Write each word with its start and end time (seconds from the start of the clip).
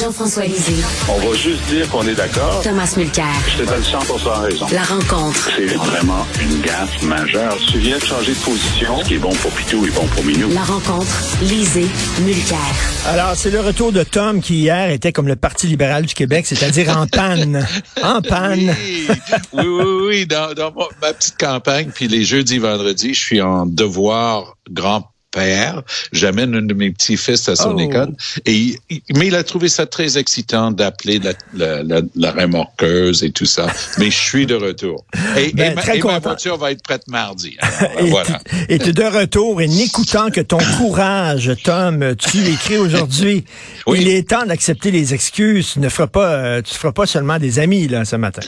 Jean-François 0.00 0.44
Lisée. 0.44 0.82
On 1.08 1.18
va 1.18 1.36
juste 1.36 1.62
dire 1.66 1.88
qu'on 1.88 2.02
est 2.02 2.14
d'accord. 2.14 2.60
Thomas 2.62 2.92
Mulcair. 2.96 3.26
Je 3.46 3.62
te 3.62 3.68
donne 3.68 3.82
100 3.82 3.98
raison. 4.40 4.66
La 4.72 4.82
rencontre. 4.82 5.50
C'est 5.56 5.66
vraiment 5.66 6.26
une 6.40 6.60
gaffe 6.62 7.02
majeure. 7.02 7.56
Tu 7.70 7.78
viens 7.78 7.98
de 7.98 8.02
changer 8.02 8.32
de 8.32 8.38
position. 8.38 8.98
Ce 8.98 9.04
qui 9.04 9.14
est 9.14 9.18
bon 9.18 9.32
pour 9.34 9.52
Pitou 9.52 9.86
est 9.86 9.94
bon 9.94 10.06
pour 10.08 10.24
Minou. 10.24 10.48
La 10.52 10.64
rencontre. 10.64 11.06
Lisée. 11.42 11.86
Mulcair. 12.22 12.58
Alors, 13.06 13.36
c'est 13.36 13.50
le 13.50 13.60
retour 13.60 13.92
de 13.92 14.02
Tom 14.02 14.40
qui 14.40 14.56
hier 14.56 14.90
était 14.90 15.12
comme 15.12 15.28
le 15.28 15.36
Parti 15.36 15.68
libéral 15.68 16.06
du 16.06 16.14
Québec, 16.14 16.44
c'est-à-dire 16.46 16.96
en 16.98 17.06
panne. 17.06 17.64
en 18.02 18.20
panne. 18.20 18.74
Oui, 18.76 19.06
oui, 19.52 19.64
oui. 19.64 20.06
oui. 20.08 20.26
Dans, 20.26 20.54
dans 20.54 20.72
ma 21.00 21.12
petite 21.12 21.38
campagne, 21.38 21.90
puis 21.94 22.08
les 22.08 22.24
jeudis, 22.24 22.58
vendredis, 22.58 23.14
je 23.14 23.20
suis 23.20 23.40
en 23.42 23.64
devoir 23.66 24.56
grand 24.68 25.04
père. 25.34 25.82
J'amène 26.12 26.54
un 26.54 26.62
de 26.62 26.74
mes 26.74 26.90
petits-fils 26.90 27.48
à 27.48 27.56
son 27.56 27.74
Oh. 27.76 27.80
école. 27.80 28.12
Et, 28.46 28.78
mais 29.16 29.26
il 29.26 29.34
a 29.34 29.42
trouvé 29.42 29.68
ça 29.68 29.84
très 29.86 30.16
excitant 30.16 30.70
d'appeler 30.70 31.18
la, 31.18 31.32
la, 31.54 31.82
la, 31.82 32.00
la 32.14 32.30
remorqueuse 32.32 33.22
et 33.24 33.30
tout 33.32 33.44
ça. 33.46 33.66
Mais 33.98 34.10
je 34.10 34.18
suis 34.18 34.46
de 34.46 34.54
retour. 34.54 35.04
Et, 35.36 35.52
Ben, 35.52 35.72
et 35.72 35.74
ma, 35.74 35.94
et 35.96 36.00
voiture 36.20 36.56
va 36.56 36.70
être 36.70 36.82
prête 36.82 37.06
mardi. 37.08 37.56
Alors, 37.60 38.00
Et 38.00 38.10
voilà. 38.10 38.40
tu- 38.48 38.72
Et 38.72 38.78
tu 38.78 38.90
es 38.90 38.92
de 38.92 39.02
retour 39.02 39.60
et 39.60 39.68
n'écoutant 39.68 40.30
que 40.30 40.40
ton 40.40 40.58
courage, 40.78 41.50
Tom, 41.64 42.14
tu 42.16 42.38
écris 42.46 42.78
aujourd'hui. 42.78 43.44
Oui. 43.86 43.98
Il 44.00 44.08
est 44.08 44.28
temps 44.30 44.46
d'accepter 44.46 44.90
les 44.90 45.12
excuses. 45.12 45.72
Tu 45.74 45.80
ne 45.80 45.88
feras 45.90 46.06
pas, 46.06 46.32
euh, 46.34 46.62
tu 46.62 46.74
feras 46.74 46.92
pas 46.92 47.06
seulement 47.06 47.38
des 47.38 47.58
amis 47.58 47.86
là 47.88 48.04
ce 48.06 48.16
matin. 48.16 48.40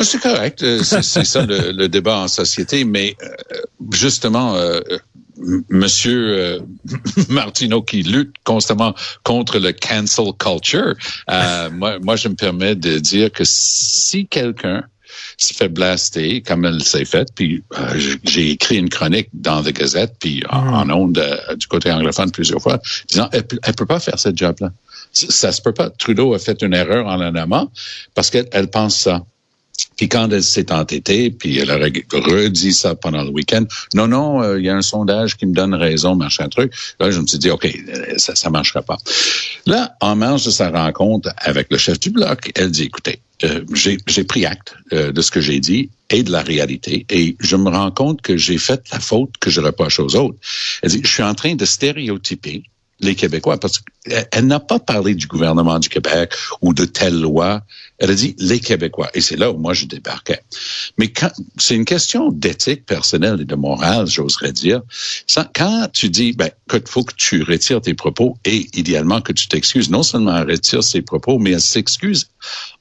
C'est 0.00 0.20
correct, 0.20 0.62
euh, 0.62 0.82
c'est 0.82 1.24
ça 1.24 1.46
le, 1.46 1.70
le 1.72 1.88
débat 1.88 2.18
en 2.18 2.28
société, 2.28 2.84
mais 2.84 3.14
euh, 3.22 3.28
justement, 3.92 4.56
euh, 4.56 4.80
Monsieur 5.68 6.38
euh, 6.38 6.60
Martineau 7.28 7.82
qui 7.82 8.02
lutte 8.02 8.34
constamment 8.44 8.94
contre 9.24 9.58
le 9.58 9.72
cancel 9.72 10.26
culture, 10.38 10.94
euh, 11.30 11.70
moi, 11.72 11.98
moi 12.00 12.16
je 12.16 12.28
me 12.28 12.34
permets 12.34 12.74
de 12.76 12.98
dire 12.98 13.30
que 13.32 13.42
si 13.44 14.26
quelqu'un 14.26 14.84
se 15.36 15.52
fait 15.54 15.68
blaster 15.68 16.42
comme 16.42 16.64
elle 16.64 16.82
s'est 16.82 17.04
faite, 17.04 17.28
puis 17.34 17.62
euh, 17.78 18.00
j'ai 18.24 18.50
écrit 18.50 18.76
une 18.76 18.88
chronique 18.88 19.28
dans 19.32 19.62
The 19.62 19.72
Gazette, 19.72 20.14
puis 20.20 20.42
en, 20.50 20.66
en 20.88 20.90
ondes 20.90 21.18
euh, 21.18 21.54
du 21.56 21.66
côté 21.66 21.90
anglophone 21.92 22.30
plusieurs 22.30 22.60
fois, 22.60 22.80
disant 23.08 23.28
elle, 23.32 23.46
peut- 23.46 23.58
elle 23.62 23.74
peut 23.74 23.86
pas 23.86 24.00
faire 24.00 24.18
cette 24.18 24.36
job-là. 24.36 24.70
Ça, 25.12 25.26
ça 25.30 25.52
se 25.52 25.62
peut 25.62 25.72
pas. 25.72 25.90
Trudeau 25.90 26.34
a 26.34 26.38
fait 26.38 26.60
une 26.62 26.74
erreur 26.74 27.06
en 27.06 27.16
la 27.16 27.30
nommant 27.30 27.70
parce 28.14 28.30
qu'elle 28.30 28.48
elle 28.52 28.68
pense 28.68 28.96
ça. 28.98 29.24
Puis 29.96 30.08
quand 30.08 30.30
elle 30.32 30.42
s'est 30.42 30.72
entêtée, 30.72 31.30
puis 31.30 31.58
elle 31.58 31.70
a 31.70 31.78
re- 31.78 32.04
redit 32.10 32.72
ça 32.72 32.94
pendant 32.94 33.22
le 33.22 33.30
week-end, 33.30 33.64
non, 33.94 34.08
non, 34.08 34.42
euh, 34.42 34.58
il 34.58 34.64
y 34.64 34.68
a 34.68 34.76
un 34.76 34.82
sondage 34.82 35.36
qui 35.36 35.46
me 35.46 35.54
donne 35.54 35.74
raison, 35.74 36.16
machin 36.16 36.48
truc. 36.48 36.72
Là, 36.98 37.10
je 37.10 37.20
me 37.20 37.26
suis 37.26 37.38
dit, 37.38 37.50
OK, 37.50 37.64
euh, 37.64 38.14
ça 38.16 38.34
ça 38.34 38.50
marchera 38.50 38.82
pas. 38.82 38.96
Là, 39.66 39.94
en 40.00 40.16
marge 40.16 40.44
de 40.44 40.50
sa 40.50 40.70
rencontre 40.70 41.30
avec 41.36 41.68
le 41.70 41.78
chef 41.78 42.00
du 42.00 42.10
bloc, 42.10 42.50
elle 42.54 42.70
dit, 42.70 42.84
écoutez, 42.84 43.20
euh, 43.44 43.64
j'ai 43.74 44.24
pris 44.24 44.46
acte 44.46 44.74
de 44.90 45.20
ce 45.22 45.30
que 45.30 45.40
j'ai 45.40 45.60
dit 45.60 45.90
et 46.10 46.22
de 46.22 46.30
la 46.30 46.42
réalité, 46.42 47.04
et 47.10 47.36
je 47.40 47.56
me 47.56 47.68
rends 47.70 47.90
compte 47.90 48.20
que 48.22 48.36
j'ai 48.36 48.58
fait 48.58 48.82
la 48.92 49.00
faute 49.00 49.30
que 49.40 49.50
je 49.50 49.60
reproche 49.60 49.98
aux 50.00 50.14
autres. 50.16 50.38
Elle 50.82 50.90
dit, 50.90 51.00
je 51.02 51.08
suis 51.08 51.22
en 51.22 51.34
train 51.34 51.54
de 51.54 51.64
stéréotyper 51.64 52.62
les 53.00 53.14
Québécois, 53.14 53.58
parce 53.58 53.78
qu'elle 53.78 54.28
elle 54.30 54.46
n'a 54.46 54.60
pas 54.60 54.78
parlé 54.78 55.14
du 55.14 55.26
gouvernement 55.26 55.78
du 55.78 55.88
Québec 55.88 56.32
ou 56.60 56.74
de 56.74 56.84
telle 56.84 57.20
loi. 57.20 57.62
Elle 57.98 58.10
a 58.10 58.14
dit 58.14 58.34
les 58.38 58.60
Québécois. 58.60 59.10
Et 59.14 59.20
c'est 59.20 59.36
là 59.36 59.50
où 59.50 59.56
moi 59.56 59.72
je 59.72 59.86
débarquais. 59.86 60.40
Mais 60.98 61.08
quand 61.08 61.30
c'est 61.58 61.74
une 61.74 61.84
question 61.84 62.30
d'éthique 62.30 62.84
personnelle 62.86 63.40
et 63.40 63.44
de 63.44 63.54
morale, 63.54 64.06
j'oserais 64.06 64.52
dire. 64.52 64.82
Quand 65.54 65.88
tu 65.92 66.08
dis, 66.08 66.32
ben, 66.32 66.50
faut 66.86 67.04
que 67.04 67.14
tu 67.16 67.42
retires 67.42 67.80
tes 67.80 67.94
propos 67.94 68.36
et 68.44 68.66
idéalement 68.74 69.20
que 69.20 69.32
tu 69.32 69.48
t'excuses, 69.48 69.90
non 69.90 70.02
seulement 70.02 70.36
elle 70.36 70.50
retire 70.50 70.82
ses 70.82 71.02
propos, 71.02 71.38
mais 71.38 71.52
elle 71.52 71.60
s'excuse 71.60 72.28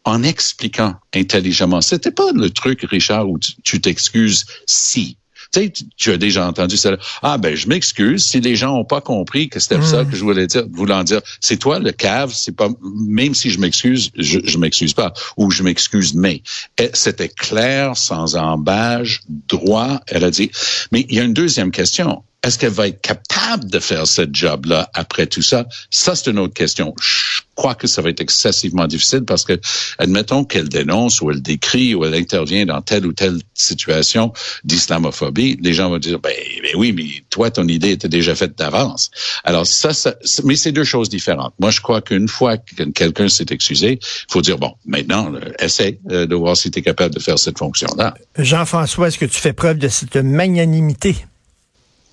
en 0.03 0.23
expliquant 0.23 0.95
intelligemment. 1.13 1.81
C'était 1.81 2.11
pas 2.11 2.31
le 2.33 2.49
truc, 2.49 2.81
Richard, 2.89 3.29
où 3.29 3.39
tu 3.63 3.81
t'excuses 3.81 4.45
si. 4.65 5.17
Tu 5.53 5.61
sais, 5.61 5.73
tu- 5.97 6.11
as 6.11 6.17
déjà 6.17 6.47
entendu 6.47 6.77
ça. 6.77 6.97
Ah 7.21 7.37
ben, 7.37 7.55
je 7.55 7.67
m'excuse 7.67 8.25
si 8.25 8.41
les 8.41 8.55
gens 8.55 8.75
ont 8.75 8.85
pas 8.85 9.01
compris 9.01 9.49
que 9.49 9.59
c'était 9.59 9.81
ça 9.83 10.03
que 10.03 10.15
je 10.15 10.23
voulais 10.23 10.47
dire, 10.47 10.63
voulant 10.71 11.03
dire. 11.03 11.21
C'est 11.41 11.57
toi 11.57 11.79
le 11.79 11.91
cave. 11.91 12.33
C'est 12.35 12.55
pas 12.55 12.69
même 12.83 13.35
si 13.35 13.51
je 13.51 13.59
m'excuse, 13.59 14.09
je, 14.17 14.39
je 14.43 14.57
m'excuse 14.57 14.93
pas 14.93 15.13
ou 15.37 15.51
je 15.51 15.61
m'excuse 15.63 16.13
mais 16.15 16.41
Et 16.79 16.89
c'était 16.93 17.29
clair, 17.29 17.95
sans 17.95 18.35
embâge, 18.35 19.21
droit. 19.29 19.99
Elle 20.07 20.23
a 20.23 20.31
dit. 20.31 20.49
Mais 20.91 21.05
il 21.09 21.15
y 21.15 21.19
a 21.19 21.23
une 21.23 21.33
deuxième 21.33 21.71
question. 21.71 22.23
Est-ce 22.43 22.59
qu'elle 22.59 22.73
va 22.73 22.89
être 22.89 23.01
capable 23.01 23.69
de 23.69 23.79
faire 23.79 24.05
ce 24.05 24.23
job-là 24.29 24.89
après 24.93 25.27
tout 25.27 25.41
ça? 25.41 25.65
Ça, 25.89 26.13
c'est 26.13 26.29
une 26.29 26.39
autre 26.39 26.53
question. 26.53 26.93
Je 27.01 27.41
crois 27.55 27.73
que 27.73 27.87
ça 27.87 28.01
va 28.01 28.09
être 28.09 28.19
excessivement 28.19 28.85
difficile 28.85 29.23
parce 29.23 29.45
que, 29.45 29.59
admettons 29.97 30.43
qu'elle 30.43 30.67
dénonce 30.67 31.21
ou 31.21 31.31
elle 31.31 31.41
décrit 31.41 31.95
ou 31.95 32.03
elle 32.03 32.15
intervient 32.15 32.65
dans 32.65 32.81
telle 32.81 33.05
ou 33.05 33.13
telle 33.13 33.39
situation 33.53 34.33
d'islamophobie, 34.65 35.57
les 35.61 35.73
gens 35.73 35.89
vont 35.89 35.99
dire, 35.99 36.19
ben, 36.19 36.33
ben 36.61 36.71
oui, 36.75 36.91
mais 36.91 37.23
toi, 37.29 37.49
ton 37.49 37.67
idée 37.67 37.91
était 37.91 38.09
déjà 38.09 38.35
faite 38.35 38.57
d'avance. 38.57 39.09
Alors 39.45 39.65
ça, 39.65 39.93
ça 39.93 40.13
mais 40.43 40.57
c'est 40.57 40.73
deux 40.73 40.83
choses 40.83 41.07
différentes. 41.07 41.53
Moi, 41.59 41.71
je 41.71 41.79
crois 41.79 42.01
qu'une 42.01 42.27
fois 42.27 42.57
que 42.57 42.83
quelqu'un 42.91 43.29
s'est 43.29 43.45
excusé, 43.51 43.99
il 44.01 44.31
faut 44.31 44.41
dire, 44.41 44.57
bon, 44.57 44.73
maintenant, 44.85 45.31
essaie 45.59 45.99
euh, 46.11 46.25
de 46.25 46.35
voir 46.35 46.57
si 46.57 46.71
tu 46.71 46.79
es 46.79 46.81
capable 46.81 47.15
de 47.15 47.19
faire 47.19 47.39
cette 47.39 47.57
fonction-là. 47.57 48.15
Jean-François, 48.37 49.07
est-ce 49.07 49.17
que 49.17 49.25
tu 49.25 49.39
fais 49.39 49.53
preuve 49.53 49.77
de 49.77 49.87
cette 49.87 50.17
magnanimité? 50.17 51.15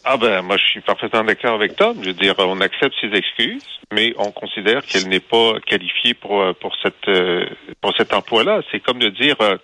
Ah 0.04 0.16
ben 0.16 0.42
moi 0.42 0.56
je 0.56 0.64
suis 0.64 0.80
parfaitement 0.80 1.24
d'accord 1.24 1.54
avec 1.54 1.76
Tom. 1.76 1.96
Je 2.00 2.08
veux 2.08 2.14
dire, 2.14 2.34
on 2.38 2.60
accepte 2.60 2.94
ses 3.00 3.12
excuses, 3.16 3.64
mais 3.92 4.14
on 4.16 4.30
considère 4.30 4.84
qu'elle 4.84 5.08
n'est 5.08 5.20
pas 5.20 5.54
qualifiée 5.66 6.14
pour 6.14 6.40
euh, 6.40 6.52
pour 6.54 6.74
cette 6.82 7.08
euh, 7.08 7.44
pour 7.80 7.94
cet 7.96 8.14
emploi-là. 8.14 8.62
C'est 8.70 8.80
comme 8.80 8.98
de 8.98 9.10
dire 9.10 9.36
euh, 9.40 9.56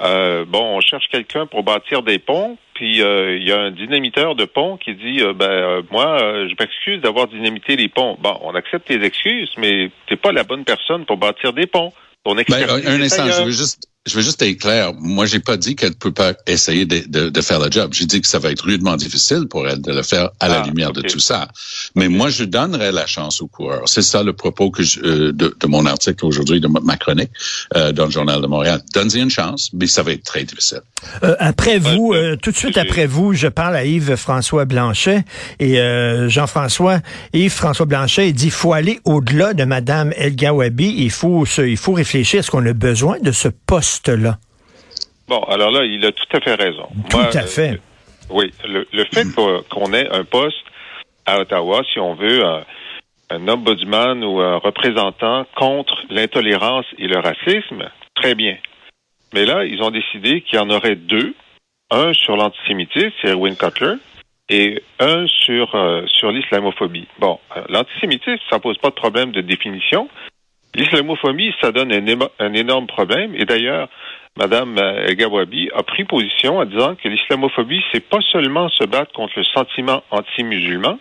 euh, 0.00 0.44
bon, 0.44 0.76
on 0.76 0.80
cherche 0.80 1.06
quelqu'un 1.10 1.46
pour 1.46 1.64
bâtir 1.64 2.02
des 2.02 2.18
ponts, 2.18 2.56
puis 2.74 3.02
euh, 3.02 3.36
il 3.36 3.48
y 3.48 3.52
a 3.52 3.60
un 3.60 3.70
dynamiteur 3.72 4.36
de 4.36 4.44
pont 4.44 4.76
qui 4.76 4.94
dit 4.94 5.20
euh, 5.20 5.32
ben 5.32 5.50
euh, 5.50 5.82
moi 5.90 6.18
je 6.20 6.54
m'excuse 6.58 7.00
d'avoir 7.00 7.26
dynamité 7.26 7.74
les 7.74 7.88
ponts. 7.88 8.16
Bon, 8.20 8.38
on 8.42 8.54
accepte 8.54 8.86
tes 8.86 9.02
excuses, 9.04 9.50
mais 9.58 9.90
t'es 10.08 10.16
pas 10.16 10.30
la 10.30 10.44
bonne 10.44 10.64
personne 10.64 11.04
pour 11.04 11.16
bâtir 11.16 11.52
des 11.52 11.66
ponts. 11.66 11.92
Ben, 12.24 12.32
un 12.32 13.00
je 13.30 13.42
veux 13.44 13.50
juste, 13.50 13.86
je 14.06 14.16
veux 14.16 14.22
juste 14.22 14.42
être 14.42 14.58
clair. 14.58 14.92
Moi, 14.98 15.24
j'ai 15.24 15.40
pas 15.40 15.56
dit 15.56 15.76
qu'elle 15.76 15.94
peut 15.94 16.12
pas 16.12 16.34
essayer 16.46 16.84
de, 16.84 17.04
de, 17.08 17.30
de 17.30 17.40
faire 17.40 17.58
le 17.58 17.70
job. 17.70 17.92
J'ai 17.94 18.04
dit 18.04 18.20
que 18.20 18.28
ça 18.28 18.38
va 18.38 18.50
être 18.50 18.62
rudement 18.62 18.96
difficile 18.96 19.46
pour 19.48 19.66
elle 19.66 19.80
de 19.80 19.92
le 19.92 20.02
faire 20.02 20.30
à 20.40 20.48
la 20.48 20.60
Ah, 20.60 20.66
lumière 20.66 20.92
de 20.92 21.00
tout 21.00 21.20
ça. 21.20 21.48
Mais 21.94 22.08
moi, 22.08 22.28
je 22.28 22.44
donnerais 22.44 22.92
la 22.92 23.06
chance 23.06 23.40
aux 23.40 23.46
coureurs. 23.46 23.88
C'est 23.88 24.02
ça 24.02 24.22
le 24.22 24.34
propos 24.34 24.70
que 24.70 24.82
je, 24.82 25.00
euh, 25.00 25.32
de, 25.32 25.56
de 25.58 25.66
mon 25.66 25.86
article 25.86 26.26
aujourd'hui, 26.26 26.60
de 26.60 26.68
ma, 26.68 26.96
chronique 26.98 27.30
euh, 27.76 27.92
dans 27.92 28.04
le 28.04 28.10
Journal 28.10 28.42
de 28.42 28.46
Montréal. 28.46 28.82
Donne-y 28.92 29.20
une 29.20 29.30
chance, 29.30 29.70
mais 29.72 29.86
ça 29.86 30.02
va 30.02 30.12
être 30.12 30.24
très 30.24 30.44
difficile. 30.44 30.80
Euh, 31.22 31.34
après 31.38 31.78
vous, 31.78 32.12
euh, 32.12 32.36
tout 32.36 32.50
de 32.50 32.56
suite 32.56 32.76
après 32.76 33.06
vous, 33.06 33.32
je 33.32 33.46
parle 33.48 33.74
à 33.76 33.84
Yves-François 33.86 34.66
Blanchet 34.66 35.24
et 35.60 35.80
euh, 35.80 36.28
Jean-François, 36.28 37.00
Yves-François 37.32 37.86
Blanchet, 37.86 38.28
il 38.28 38.34
dit 38.34 38.50
faut 38.50 38.74
aller 38.74 39.00
au-delà 39.04 39.54
de 39.54 39.64
Madame 39.64 40.12
El 40.16 40.36
Gawabi, 40.36 40.94
il 40.98 41.10
faut 41.10 41.46
se, 41.46 41.62
il 41.62 41.76
faut 41.76 41.92
réfléchir, 41.92 42.40
est-ce 42.40 42.50
qu'on 42.50 42.64
a 42.66 42.72
besoin 42.72 43.18
de 43.20 43.32
ce 43.32 43.48
poste-là? 43.94 44.38
Bon, 45.28 45.42
alors 45.44 45.70
là, 45.70 45.84
il 45.84 46.04
a 46.04 46.12
tout 46.12 46.36
à 46.36 46.40
fait 46.40 46.54
raison. 46.54 46.88
Tout 47.10 47.16
Moi, 47.16 47.28
à 47.32 47.38
euh, 47.38 47.46
fait. 47.46 47.80
Oui, 48.30 48.52
le, 48.66 48.86
le 48.92 49.04
fait 49.12 49.24
qu'on 49.34 49.62
qu'on 49.70 49.92
ait 49.92 50.08
un 50.10 50.24
poste 50.24 50.64
à 51.26 51.40
Ottawa, 51.40 51.82
si 51.92 51.98
on 51.98 52.14
veut, 52.14 52.44
un, 52.44 52.64
un 53.30 53.48
ombudsman 53.48 54.22
ou 54.24 54.40
un 54.40 54.56
représentant 54.56 55.46
contre 55.56 56.02
l'intolérance 56.10 56.86
et 56.98 57.06
le 57.06 57.18
racisme, 57.18 57.88
très 58.14 58.34
bien. 58.34 58.56
Mais 59.32 59.46
là, 59.46 59.64
ils 59.64 59.82
ont 59.82 59.90
décidé 59.90 60.42
qu'il 60.42 60.58
y 60.58 60.62
en 60.62 60.70
aurait 60.70 60.96
deux. 60.96 61.34
Un 61.90 62.12
sur 62.12 62.36
l'antisémitisme, 62.36 63.12
c'est 63.20 63.30
Erwin 63.30 63.56
Cutler, 63.56 63.94
et 64.48 64.82
un 65.00 65.26
sur, 65.26 65.74
euh, 65.74 66.04
sur 66.06 66.30
l'islamophobie. 66.32 67.08
Bon, 67.18 67.38
euh, 67.56 67.62
l'antisémitisme, 67.68 68.42
ça 68.50 68.58
pose 68.58 68.78
pas 68.78 68.88
de 68.90 68.94
problème 68.94 69.32
de 69.32 69.40
définition. 69.40 70.08
L'islamophobie, 70.74 71.54
ça 71.60 71.70
donne 71.70 71.92
un, 71.92 72.52
énorme 72.52 72.86
problème. 72.86 73.34
Et 73.36 73.44
d'ailleurs, 73.44 73.88
Madame 74.36 74.76
euh, 74.78 75.14
Gawabi 75.14 75.70
a 75.74 75.82
pris 75.84 76.04
position 76.04 76.58
en 76.58 76.64
disant 76.64 76.96
que 76.96 77.08
l'islamophobie, 77.08 77.82
c'est 77.92 78.08
pas 78.08 78.20
seulement 78.32 78.68
se 78.68 78.84
battre 78.84 79.12
contre 79.12 79.34
le 79.36 79.44
sentiment 79.44 80.02
anti-musulman, 80.10 80.98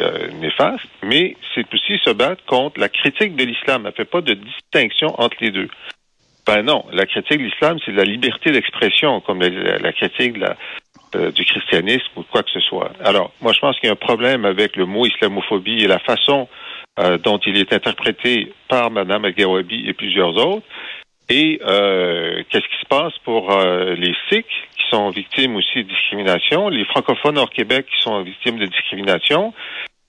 euh, 0.00 0.28
néfaste, 0.40 0.84
mais 1.02 1.36
c'est 1.54 1.72
aussi 1.72 1.98
se 2.04 2.10
battre 2.10 2.44
contre 2.46 2.80
la 2.80 2.88
critique 2.88 3.36
de 3.36 3.44
l'islam. 3.44 3.84
Elle 3.86 3.92
fait 3.92 4.04
pas 4.04 4.20
de 4.20 4.34
distinction 4.34 5.14
entre 5.20 5.36
les 5.40 5.52
deux. 5.52 5.68
Ben 6.46 6.62
non, 6.62 6.84
la 6.92 7.06
critique 7.06 7.38
de 7.38 7.44
l'islam, 7.44 7.78
c'est 7.84 7.92
la 7.92 8.04
liberté 8.04 8.50
d'expression, 8.50 9.20
comme 9.20 9.40
la, 9.40 9.92
critique 9.92 10.38
de 10.38 10.46
euh, 11.14 11.30
du 11.30 11.44
christianisme 11.44 12.08
ou 12.16 12.22
de 12.22 12.26
quoi 12.28 12.42
que 12.42 12.50
ce 12.50 12.60
soit. 12.60 12.92
Alors, 13.02 13.32
moi, 13.40 13.52
je 13.52 13.60
pense 13.60 13.78
qu'il 13.78 13.86
y 13.86 13.90
a 13.90 13.92
un 13.92 13.96
problème 13.96 14.44
avec 14.44 14.76
le 14.76 14.86
mot 14.86 15.06
islamophobie 15.06 15.82
et 15.82 15.86
la 15.86 16.00
façon 16.00 16.48
euh, 16.98 17.18
dont 17.18 17.38
il 17.46 17.56
est 17.58 17.72
interprété 17.72 18.52
par 18.68 18.90
Mme 18.90 19.24
El-Gawabi 19.26 19.84
et 19.88 19.92
plusieurs 19.92 20.36
autres. 20.36 20.66
Et 21.28 21.60
euh, 21.66 22.42
qu'est-ce 22.48 22.64
qui 22.68 22.80
se 22.80 22.86
passe 22.88 23.12
pour 23.24 23.50
euh, 23.52 23.94
les 23.96 24.14
Sikhs 24.28 24.46
qui 24.46 24.84
sont 24.90 25.10
victimes 25.10 25.56
aussi 25.56 25.78
de 25.82 25.88
discrimination, 25.88 26.68
les 26.68 26.84
francophones 26.84 27.36
hors 27.38 27.50
Québec 27.50 27.86
qui 27.86 28.00
sont 28.02 28.22
victimes 28.22 28.58
de 28.58 28.66
discrimination, 28.66 29.52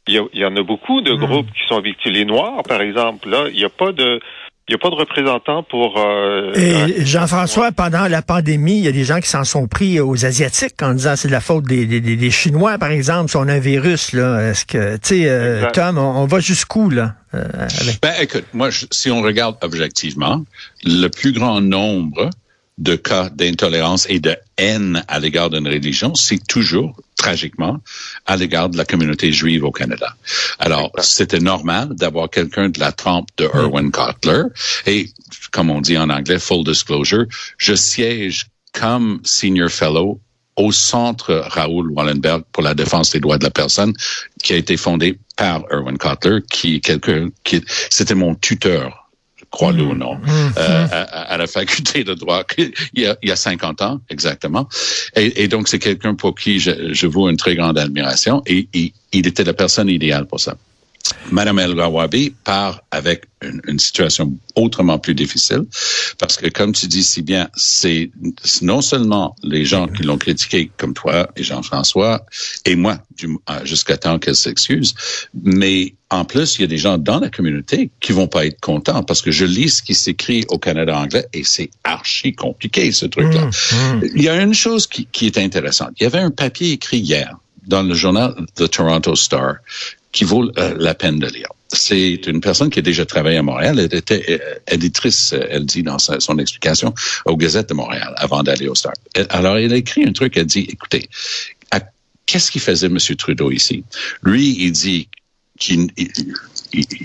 il 0.07 0.13
y, 0.13 0.18
a- 0.19 0.28
il 0.34 0.39
y 0.39 0.45
en 0.45 0.56
a 0.56 0.62
beaucoup 0.62 1.01
de 1.01 1.13
Hmm. 1.13 1.18
groupes 1.25 1.51
qui 1.54 1.66
sont 1.68 1.81
victimes. 1.81 2.13
Les 2.13 2.25
Noirs, 2.25 2.62
par 2.68 2.81
exemple, 2.81 3.28
là, 3.30 3.45
il 3.50 3.57
n'y 3.57 3.66
a 3.66 3.69
pas 3.69 3.92
de, 3.92 4.19
il 4.69 4.73
y 4.73 4.75
a 4.75 4.77
pas 4.79 4.89
de 4.89 4.95
représentants 4.95 5.63
pour. 5.63 5.97
euh, 5.97 6.51
Et 6.53 7.05
Jean-François, 7.05 7.71
pendant 7.71 8.07
la 8.07 8.21
pandémie, 8.21 8.77
il 8.79 8.83
y 8.83 8.87
a 8.87 8.91
des 8.91 9.05
gens 9.05 9.19
qui 9.21 9.29
s'en 9.29 9.43
sont 9.45 9.67
pris 9.67 9.99
aux 10.01 10.25
Asiatiques 10.25 10.81
en 10.81 10.93
disant 10.93 11.15
c'est 11.15 11.29
de 11.29 11.33
la 11.33 11.39
faute 11.39 11.63
des, 11.65 11.85
des, 11.85 12.01
des- 12.01 12.31
Chinois, 12.31 12.77
par 12.77 12.91
exemple, 12.91 13.29
si 13.29 13.37
on 13.37 13.47
a 13.47 13.53
un 13.53 13.59
virus. 13.59 14.11
là. 14.13 14.49
Est-ce 14.49 14.65
que, 14.65 14.95
tu 14.97 15.21
sais, 15.21 15.29
euh. 15.29 15.69
Tom, 15.71 15.97
on, 15.97 16.01
on 16.21 16.25
va 16.25 16.39
jusqu'où, 16.39 16.89
là? 16.89 17.15
euh, 17.33 17.43
avec- 17.53 18.01
Ben, 18.01 18.13
écoute, 18.21 18.45
moi, 18.53 18.69
je- 18.69 18.85
si 18.91 19.09
on 19.09 19.21
regarde 19.21 19.55
objectivement, 19.61 20.43
le 20.83 21.07
plus 21.07 21.31
grand 21.31 21.61
nombre 21.61 22.29
de 22.77 22.95
cas 22.95 23.29
d'intolérance 23.29 24.06
et 24.09 24.19
de 24.19 24.35
haine 24.57 25.03
à 25.07 25.19
l'égard 25.19 25.50
d'une 25.50 25.68
religion, 25.68 26.13
c'est 26.15 26.45
toujours, 26.47 26.95
tragiquement, 27.15 27.79
à 28.25 28.35
l'égard 28.38 28.69
de 28.69 28.77
la 28.77 28.85
communauté 28.85 29.31
juive 29.31 29.63
au 29.63 29.71
Canada. 29.71 30.15
Alors, 30.59 30.91
c'était 31.00 31.39
normal 31.39 31.89
d'avoir 31.95 32.29
quelqu'un 32.29 32.69
de 32.69 32.79
la 32.79 32.91
trempe 32.91 33.29
de 33.38 33.45
Erwin 33.45 33.91
Cutler. 33.91 34.44
Et, 34.85 35.09
comme 35.51 35.69
on 35.69 35.81
dit 35.81 35.97
en 35.97 36.09
anglais, 36.09 36.39
full 36.39 36.63
disclosure, 36.63 37.25
je 37.57 37.74
siège 37.74 38.47
comme 38.74 39.19
senior 39.24 39.69
fellow 39.69 40.21
au 40.56 40.71
centre 40.71 41.35
Raoul 41.50 41.91
Wallenberg 41.91 42.44
pour 42.51 42.63
la 42.63 42.74
défense 42.74 43.12
des 43.12 43.19
droits 43.19 43.38
de 43.38 43.44
la 43.44 43.51
personne, 43.51 43.94
qui 44.44 44.53
a 44.53 44.57
été 44.57 44.75
fondé 44.75 45.19
par 45.35 45.63
Erwin 45.71 45.97
Cutler, 45.97 46.39
qui 46.50 46.75
est 46.75 46.79
quelqu'un 46.79 47.29
qui 47.44 47.63
c'était 47.89 48.15
mon 48.15 48.35
tuteur 48.35 49.06
crois-le 49.51 49.83
ou 49.83 49.95
non, 49.95 50.19
euh, 50.57 50.88
à, 50.91 51.21
à 51.33 51.38
la 51.38 51.47
faculté 51.47 52.03
de 52.03 52.13
droit 52.13 52.44
il 52.57 53.01
y 53.01 53.05
a, 53.05 53.17
il 53.21 53.29
y 53.29 53.31
a 53.31 53.35
50 53.35 53.81
ans 53.81 54.01
exactement. 54.09 54.67
Et, 55.15 55.44
et 55.44 55.47
donc 55.47 55.67
c'est 55.67 55.79
quelqu'un 55.79 56.15
pour 56.15 56.35
qui 56.35 56.59
je, 56.59 56.94
je 56.94 57.07
voue 57.07 57.29
une 57.29 57.38
très 57.38 57.55
grande 57.55 57.77
admiration 57.77 58.41
et 58.45 58.67
il, 58.73 58.91
il 59.13 59.27
était 59.27 59.44
la 59.44 59.53
personne 59.53 59.89
idéale 59.89 60.25
pour 60.25 60.39
ça. 60.39 60.57
Madame 61.31 61.59
El 61.59 61.75
Gawabi 61.75 62.33
part 62.44 62.81
avec 62.92 63.25
une, 63.42 63.62
une, 63.68 63.80
situation 63.80 64.33
autrement 64.56 64.98
plus 64.98 65.13
difficile 65.13 65.63
parce 66.18 66.38
que, 66.38 66.48
comme 66.50 66.71
tu 66.71 66.88
dis 66.88 67.04
si 67.04 67.21
bien, 67.21 67.50
c'est 67.56 68.12
non 68.62 68.81
seulement 68.81 69.36
les 69.44 69.63
gens 69.63 69.88
qui 69.88 70.04
l'ont 70.04 70.18
critiqué, 70.18 70.71
comme 70.77 70.94
toi 70.94 71.30
et 71.36 71.44
Jean-François 71.44 72.25
et 72.65 72.75
moi, 72.75 73.00
jusqu'à 73.63 73.98
temps 73.98 74.18
qu'elle 74.19 74.36
s'excuse, 74.36 74.95
mais 75.44 75.94
en 76.09 76.24
plus, 76.24 76.57
il 76.57 76.62
y 76.62 76.63
a 76.63 76.68
des 76.68 76.77
gens 76.77 76.98
dans 76.98 77.19
la 77.19 77.30
communauté 77.30 77.92
qui 78.00 78.13
vont 78.13 78.27
pas 78.27 78.45
être 78.45 78.60
contents 78.62 79.03
parce 79.03 79.21
que 79.21 79.31
je 79.31 79.45
lis 79.45 79.69
ce 79.69 79.83
qui 79.83 79.94
s'écrit 79.94 80.45
au 80.50 80.57
Canada 80.57 80.98
anglais 80.98 81.27
et 81.33 81.44
c'est 81.44 81.69
archi 81.83 82.33
compliqué, 82.33 82.92
ce 82.92 83.06
truc-là. 83.06 83.45
Mmh, 83.45 83.75
mmh. 83.75 84.01
Il 84.15 84.24
y 84.24 84.30
a 84.30 84.42
une 84.42 84.53
chose 84.53 84.88
qui, 84.88 85.06
qui 85.12 85.25
est 85.25 85.38
intéressante. 85.38 85.92
Il 86.00 86.03
y 86.03 86.06
avait 86.06 86.19
un 86.19 86.31
papier 86.31 86.71
écrit 86.71 87.00
hier 87.00 87.36
dans 87.68 87.83
le 87.83 87.94
journal 87.94 88.33
The 88.56 88.69
Toronto 88.69 89.15
Star 89.15 89.57
qui 90.17 90.23
vaut 90.23 90.49
euh, 90.57 90.73
la 90.79 90.95
peine 90.95 91.19
de 91.19 91.27
lire. 91.27 91.49
C'est 91.71 92.25
une 92.25 92.41
personne 92.41 92.71
qui 92.71 92.79
a 92.79 92.81
déjà 92.81 93.05
travaillé 93.05 93.37
à 93.37 93.43
Montréal. 93.43 93.77
Elle 93.77 93.93
était 93.95 94.25
euh, 94.29 94.73
éditrice, 94.75 95.35
elle 95.51 95.63
dit 95.63 95.83
dans 95.83 95.99
son 95.99 96.39
explication, 96.39 96.91
aux 97.25 97.37
Gazettes 97.37 97.69
de 97.69 97.75
Montréal 97.75 98.15
avant 98.17 98.41
d'aller 98.41 98.67
au 98.67 98.73
Star. 98.73 98.93
Alors, 99.29 99.57
elle 99.57 99.71
a 99.73 99.75
écrit 99.75 100.05
un 100.07 100.13
truc, 100.13 100.35
elle 100.35 100.47
dit, 100.47 100.65
écoutez, 100.71 101.07
qu'est-ce 102.25 102.49
qu'il 102.49 102.61
faisait 102.61 102.87
M. 102.87 102.97
Trudeau 102.97 103.51
ici? 103.51 103.83
Lui, 104.23 104.57
il 104.59 104.71
dit 104.71 105.07
qu'il 105.57 105.88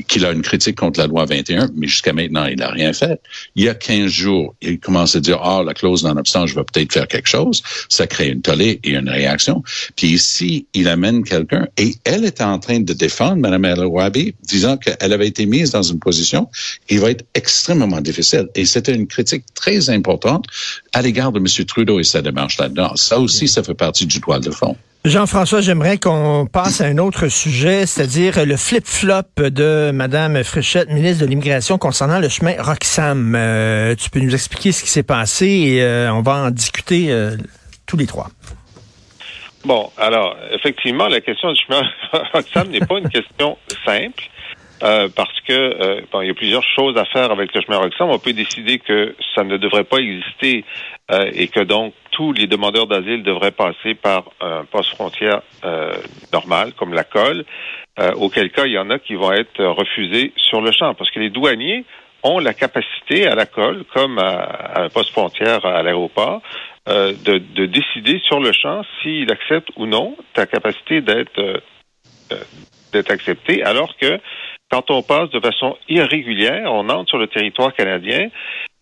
qu'il 0.09 0.27
a 0.27 0.33
une 0.33 0.43
critique 0.43 0.77
contre 0.77 1.01
la 1.01 1.07
loi 1.07 1.25
21, 1.25 1.71
mais 1.75 1.87
jusqu'à 1.87 2.13
maintenant, 2.13 2.47
il 2.47 2.59
n'a 2.59 2.71
rien 2.71 2.93
fait. 2.93 3.21
Il 3.55 3.65
y 3.65 3.69
a 3.69 3.75
15 3.75 4.11
jours, 4.11 4.55
il 4.61 4.79
commence 4.79 5.15
à 5.17 5.21
dire, 5.21 5.39
ah, 5.43 5.59
oh, 5.61 5.65
la 5.65 5.75
clause 5.75 6.05
non-obstant, 6.05 6.47
je 6.47 6.55
vais 6.55 6.65
peut-être 6.65 6.93
faire 6.93 7.09
quelque 7.09 7.29
chose. 7.29 7.63
Ça 7.89 8.07
crée 8.07 8.29
une 8.29 8.43
tollée 8.43 8.81
et 8.83 8.91
une 8.91 9.09
réaction. 9.09 9.63
Puis 9.97 10.09
ici, 10.09 10.67
il 10.75 10.89
amène 10.89 11.23
quelqu'un 11.25 11.69
et 11.77 11.95
elle 12.05 12.25
est 12.25 12.41
en 12.41 12.59
train 12.59 12.81
de 12.81 12.93
défendre 12.93 13.37
Mme 13.37 13.65
El 13.65 13.87
Wabi, 13.87 14.35
disant 14.43 14.77
qu'elle 14.77 15.13
avait 15.13 15.29
été 15.29 15.47
mise 15.47 15.71
dans 15.71 15.83
une 15.83 15.99
position 15.99 16.49
qui 16.87 16.99
va 16.99 17.11
être 17.11 17.25
extrêmement 17.35 18.01
difficile. 18.01 18.49
Et 18.55 18.65
c'était 18.65 18.95
une 18.95 19.07
critique 19.07 19.45
très 19.55 19.91
importante 19.91 20.47
à 20.93 21.03
l'égard 21.03 21.33
de 21.33 21.39
M. 21.39 21.47
Trudeau 21.67 22.01
et 22.01 22.05
sa 22.05 22.23
démarche 22.23 22.59
là-dedans. 22.59 22.97
Ça 22.97 23.19
aussi, 23.19 23.49
ça 23.49 23.63
fait 23.63 23.75
partie 23.75 24.07
du 24.07 24.19
droit 24.19 24.41
de 24.41 24.51
fond. 24.51 24.77
Jean-François, 25.05 25.61
j'aimerais 25.61 25.99
qu'on 25.99 26.47
passe 26.47 26.81
à 26.81 26.85
un 26.85 26.99
autre 26.99 27.27
sujet, 27.27 27.87
c'est-à-dire 27.87 28.47
le 28.47 28.57
flip-flop 28.57 29.51
de 29.51 29.91
Mme 29.91 30.45
Fréchette, 30.45 30.91
ministre 30.91 31.25
de 31.25 31.29
l'Immigration, 31.29 31.77
concernant 31.77 32.21
le 32.21 32.29
chemin 32.29 32.55
Roxham. 32.57 33.35
Euh, 33.35 33.97
tu 33.97 34.11
peux 34.11 34.21
nous 34.21 34.33
expliquer 34.33 34.71
ce 34.71 34.85
qui 34.85 34.91
s'est 34.91 35.03
passé 35.03 35.47
et 35.49 35.83
euh, 35.83 36.15
on 36.15 36.23
va 36.23 36.35
en 36.35 36.51
discuter 36.53 37.11
euh, 37.11 37.37
tous 37.85 37.97
les 37.97 38.07
trois. 38.07 38.29
Bon, 39.65 39.91
alors, 39.99 40.37
effectivement, 40.53 41.09
la 41.09 41.21
question 41.21 41.53
du 41.53 41.61
chemin 41.61 41.83
Roxham 42.33 42.69
n'est 42.69 42.87
pas 42.87 42.99
une 42.99 43.09
question 43.09 43.59
simple. 43.85 44.23
Euh, 44.83 45.09
parce 45.15 45.41
que 45.43 45.53
euh, 45.53 46.01
bon, 46.11 46.23
il 46.23 46.29
y 46.29 46.31
a 46.31 46.35
plusieurs 46.35 46.65
choses 46.65 46.97
à 46.97 47.05
faire 47.05 47.31
avec 47.31 47.55
le 47.55 47.61
chemin 47.61 47.79
Roxham. 47.79 48.11
On 48.11 48.19
peut 48.19 48.33
décider 48.33 48.79
que 48.81 49.15
ça 49.35 49.45
ne 49.45 49.57
devrait 49.57 49.85
pas 49.85 49.99
exister 49.99 50.65
euh, 51.13 51.31
et 51.33 51.47
que 51.47 51.61
donc 51.61 51.95
tous 52.11 52.33
les 52.33 52.49
demandeurs 52.49 52.89
d'asile 52.89 53.23
devraient 53.23 53.53
passer 53.53 53.95
par 53.95 54.25
un 54.41 54.65
poste 54.65 54.95
frontière 54.95 55.43
normal, 56.33 56.73
comme 56.75 56.93
la 56.93 57.05
colle, 57.05 57.45
auquel 58.17 58.51
cas 58.51 58.67
il 58.67 58.73
y 58.73 58.79
en 58.79 58.91
a 58.91 58.99
qui 58.99 59.15
vont 59.15 59.33
être 59.33 59.65
refusés 59.65 60.33
sur 60.37 60.61
le 60.61 60.73
champ, 60.73 60.93
parce 60.93 61.11
que 61.11 61.21
les 61.21 61.31
douaniers 61.31 61.85
ont 62.23 62.39
la 62.39 62.53
capacité 62.53 63.27
à 63.27 63.35
la 63.35 63.47
colle, 63.47 63.85
comme 63.95 64.19
à, 64.19 64.83
un 64.83 64.89
poste 64.91 65.11
frontière 65.11 65.65
à 65.65 65.83
l'aéroport, 65.83 66.43
de, 66.87 67.39
de, 67.39 67.65
décider 67.65 68.21
sur 68.27 68.41
le 68.41 68.53
champ 68.53 68.83
s'ils 69.01 69.33
acceptent 69.33 69.71
ou 69.77 69.87
non 69.87 70.17
ta 70.35 70.45
capacité 70.45 71.01
d'être 71.01 71.63
d'être 72.93 73.11
accepté, 73.11 73.63
alors 73.63 73.97
que 73.97 74.21
quand 74.73 74.91
on 74.91 75.03
passe 75.03 75.29
de 75.31 75.41
façon 75.41 75.77
irrégulière, 75.91 76.73
on 76.73 76.89
entre 76.89 77.11
sur 77.11 77.19
le 77.19 77.27
territoire 77.27 77.75
canadien 77.75 78.29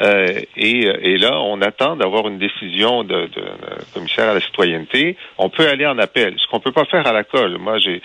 euh, 0.03 0.41
et, 0.57 0.87
et, 0.87 1.19
là, 1.19 1.41
on 1.41 1.61
attend 1.61 1.97
d'avoir 1.97 2.29
une 2.29 2.39
décision 2.39 3.03
de, 3.03 3.23
de, 3.23 3.27
de, 3.27 3.93
commissaire 3.93 4.31
à 4.31 4.35
la 4.35 4.41
citoyenneté. 4.41 5.17
On 5.37 5.51
peut 5.51 5.69
aller 5.69 5.87
en 5.87 5.99
appel, 5.99 6.37
ce 6.39 6.47
qu'on 6.49 6.61
peut 6.61 6.71
pas 6.71 6.85
faire 6.85 7.09
à 7.09 7.13
la 7.13 7.25
colle. 7.25 7.59
Moi, 7.59 7.79
j'ai 7.79 8.01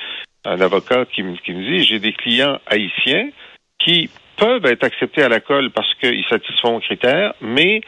un 0.46 0.60
avocat 0.62 1.06
qui 1.06 1.22
me, 1.22 1.38
qui 1.38 1.54
me 1.54 1.64
dit, 1.64 1.84
j'ai 1.84 2.00
des 2.00 2.14
clients 2.14 2.60
haïtiens 2.66 3.30
qui 3.78 4.10
peuvent 4.36 4.66
être 4.66 4.84
acceptés 4.84 5.22
à 5.22 5.30
la 5.30 5.40
colle 5.40 5.70
parce 5.70 5.94
qu'ils 5.96 6.26
satisfont 6.26 6.78
aux 6.78 6.82
critères, 6.82 7.36
mais 7.40 7.82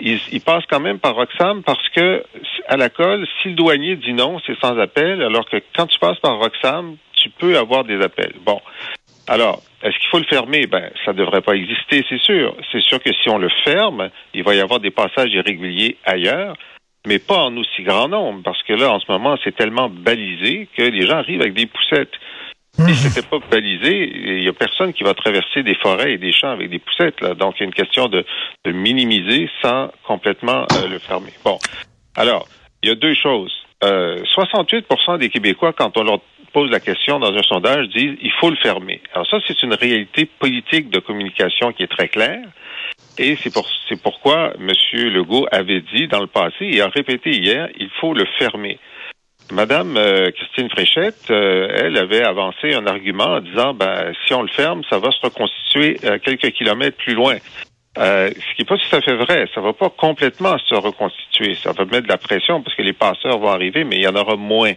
ils, 0.00 0.20
ils, 0.30 0.40
passent 0.40 0.66
quand 0.70 0.80
même 0.80 1.00
par 1.00 1.16
Roxham 1.16 1.64
parce 1.64 1.88
que 1.90 2.22
à 2.68 2.76
la 2.76 2.90
colle, 2.90 3.26
si 3.42 3.48
le 3.48 3.54
douanier 3.54 3.96
dit 3.96 4.12
non, 4.12 4.38
c'est 4.46 4.58
sans 4.60 4.78
appel, 4.78 5.20
alors 5.20 5.48
que 5.50 5.56
quand 5.74 5.86
tu 5.86 5.98
passes 5.98 6.20
par 6.20 6.38
Roxham, 6.38 6.96
tu 7.22 7.30
peux 7.30 7.56
avoir 7.56 7.84
des 7.84 8.00
appels. 8.00 8.34
Bon. 8.44 8.60
Alors, 9.28 9.62
est-ce 9.82 9.98
qu'il 9.98 10.08
faut 10.10 10.18
le 10.18 10.24
fermer? 10.24 10.66
Ben, 10.66 10.90
ça 11.04 11.12
ne 11.12 11.18
devrait 11.18 11.40
pas 11.40 11.54
exister, 11.54 12.04
c'est 12.08 12.20
sûr. 12.20 12.56
C'est 12.70 12.82
sûr 12.82 13.00
que 13.00 13.12
si 13.12 13.28
on 13.28 13.38
le 13.38 13.48
ferme, 13.64 14.10
il 14.34 14.42
va 14.42 14.54
y 14.54 14.60
avoir 14.60 14.80
des 14.80 14.90
passages 14.90 15.32
irréguliers 15.32 15.96
ailleurs, 16.04 16.56
mais 17.06 17.18
pas 17.18 17.38
en 17.38 17.56
aussi 17.56 17.82
grand 17.82 18.08
nombre, 18.08 18.42
parce 18.44 18.62
que 18.62 18.72
là, 18.72 18.92
en 18.92 19.00
ce 19.00 19.10
moment, 19.10 19.36
c'est 19.42 19.54
tellement 19.54 19.88
balisé 19.88 20.68
que 20.76 20.82
les 20.82 21.06
gens 21.06 21.16
arrivent 21.16 21.40
avec 21.40 21.54
des 21.54 21.66
poussettes. 21.66 22.12
Si 22.74 22.94
c'était 22.94 23.26
pas 23.28 23.38
balisé, 23.50 24.10
il 24.14 24.42
y 24.42 24.48
a 24.48 24.52
personne 24.54 24.94
qui 24.94 25.02
va 25.02 25.12
traverser 25.12 25.62
des 25.62 25.74
forêts 25.74 26.14
et 26.14 26.18
des 26.18 26.32
champs 26.32 26.52
avec 26.52 26.70
des 26.70 26.78
poussettes. 26.78 27.20
Là. 27.20 27.34
Donc, 27.34 27.56
il 27.56 27.60
y 27.60 27.62
a 27.64 27.66
une 27.66 27.74
question 27.74 28.08
de, 28.08 28.24
de 28.64 28.72
minimiser 28.72 29.50
sans 29.60 29.90
complètement 30.04 30.66
euh, 30.72 30.88
le 30.88 30.98
fermer. 30.98 31.32
Bon. 31.44 31.58
Alors, 32.16 32.48
il 32.82 32.88
y 32.88 32.92
a 32.92 32.94
deux 32.94 33.14
choses. 33.14 33.52
Euh, 33.84 34.22
68% 34.36 35.18
des 35.18 35.28
Québécois, 35.28 35.72
quand 35.72 35.96
on 35.98 36.02
leur 36.04 36.20
pose 36.52 36.70
la 36.70 36.80
question 36.80 37.18
dans 37.18 37.32
un 37.32 37.42
sondage, 37.42 37.88
disent 37.88 38.16
il 38.20 38.32
faut 38.40 38.50
le 38.50 38.56
fermer. 38.56 39.00
Alors 39.14 39.26
ça, 39.26 39.38
c'est 39.46 39.62
une 39.62 39.74
réalité 39.74 40.26
politique 40.26 40.90
de 40.90 40.98
communication 40.98 41.72
qui 41.72 41.82
est 41.82 41.90
très 41.90 42.08
claire. 42.08 42.44
Et 43.18 43.36
c'est 43.36 43.52
pour, 43.52 43.68
c'est 43.88 44.00
pourquoi 44.00 44.52
M. 44.58 44.70
Legault 44.92 45.46
avait 45.50 45.82
dit 45.94 46.08
dans 46.08 46.20
le 46.20 46.26
passé 46.26 46.64
et 46.70 46.80
a 46.80 46.88
répété 46.88 47.30
hier, 47.30 47.68
il 47.78 47.90
faut 48.00 48.14
le 48.14 48.24
fermer. 48.38 48.78
Madame 49.50 49.96
euh, 49.96 50.30
Christine 50.30 50.70
Fréchette, 50.70 51.30
euh, 51.30 51.68
elle 51.74 51.98
avait 51.98 52.22
avancé 52.22 52.72
un 52.74 52.86
argument 52.86 53.34
en 53.34 53.40
disant, 53.40 53.74
ben, 53.74 54.12
si 54.26 54.32
on 54.32 54.42
le 54.42 54.48
ferme, 54.48 54.82
ça 54.88 54.98
va 54.98 55.10
se 55.10 55.20
reconstituer 55.22 55.98
euh, 56.04 56.18
quelques 56.18 56.52
kilomètres 56.52 56.96
plus 56.96 57.14
loin. 57.14 57.36
Euh, 57.98 58.30
ce 58.30 58.54
qui 58.54 58.62
n'est 58.62 58.64
pas 58.64 58.78
tout 58.78 58.96
à 58.96 59.00
fait 59.02 59.16
vrai. 59.16 59.46
Ça 59.54 59.60
va 59.60 59.72
pas 59.72 59.90
complètement 59.90 60.56
se 60.58 60.74
reconstituer. 60.74 61.54
Ça 61.56 61.72
va 61.72 61.84
mettre 61.84 62.04
de 62.04 62.08
la 62.08 62.16
pression 62.16 62.62
parce 62.62 62.74
que 62.74 62.82
les 62.82 62.94
passeurs 62.94 63.38
vont 63.38 63.50
arriver, 63.50 63.84
mais 63.84 63.96
il 63.96 64.02
y 64.02 64.08
en 64.08 64.16
aura 64.16 64.36
moins. 64.36 64.72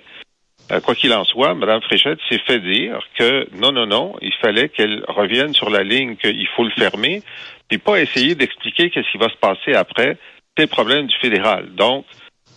Euh, 0.72 0.80
quoi 0.80 0.96
qu'il 0.96 1.14
en 1.14 1.24
soit, 1.26 1.54
Mme 1.54 1.82
Fréchette 1.82 2.20
s'est 2.28 2.42
fait 2.46 2.60
dire 2.60 3.00
que 3.18 3.48
non, 3.56 3.72
non, 3.72 3.86
non, 3.86 4.16
il 4.22 4.34
fallait 4.42 4.70
qu'elle 4.70 5.04
revienne 5.08 5.54
sur 5.54 5.70
la 5.70 5.84
ligne 5.84 6.16
qu'il 6.16 6.48
faut 6.56 6.64
le 6.64 6.72
fermer, 6.72 7.22
puis 7.68 7.78
pas 7.78 8.00
essayer 8.00 8.36
d'expliquer 8.36 8.90
qu'est-ce 8.90 9.12
qui 9.12 9.18
va 9.18 9.30
se 9.30 9.38
passer 9.38 9.74
après. 9.74 10.18
C'est 10.58 10.64
le 10.64 10.70
problème 10.70 11.06
du 11.06 11.16
fédéral. 11.18 11.70
Donc, 11.76 12.06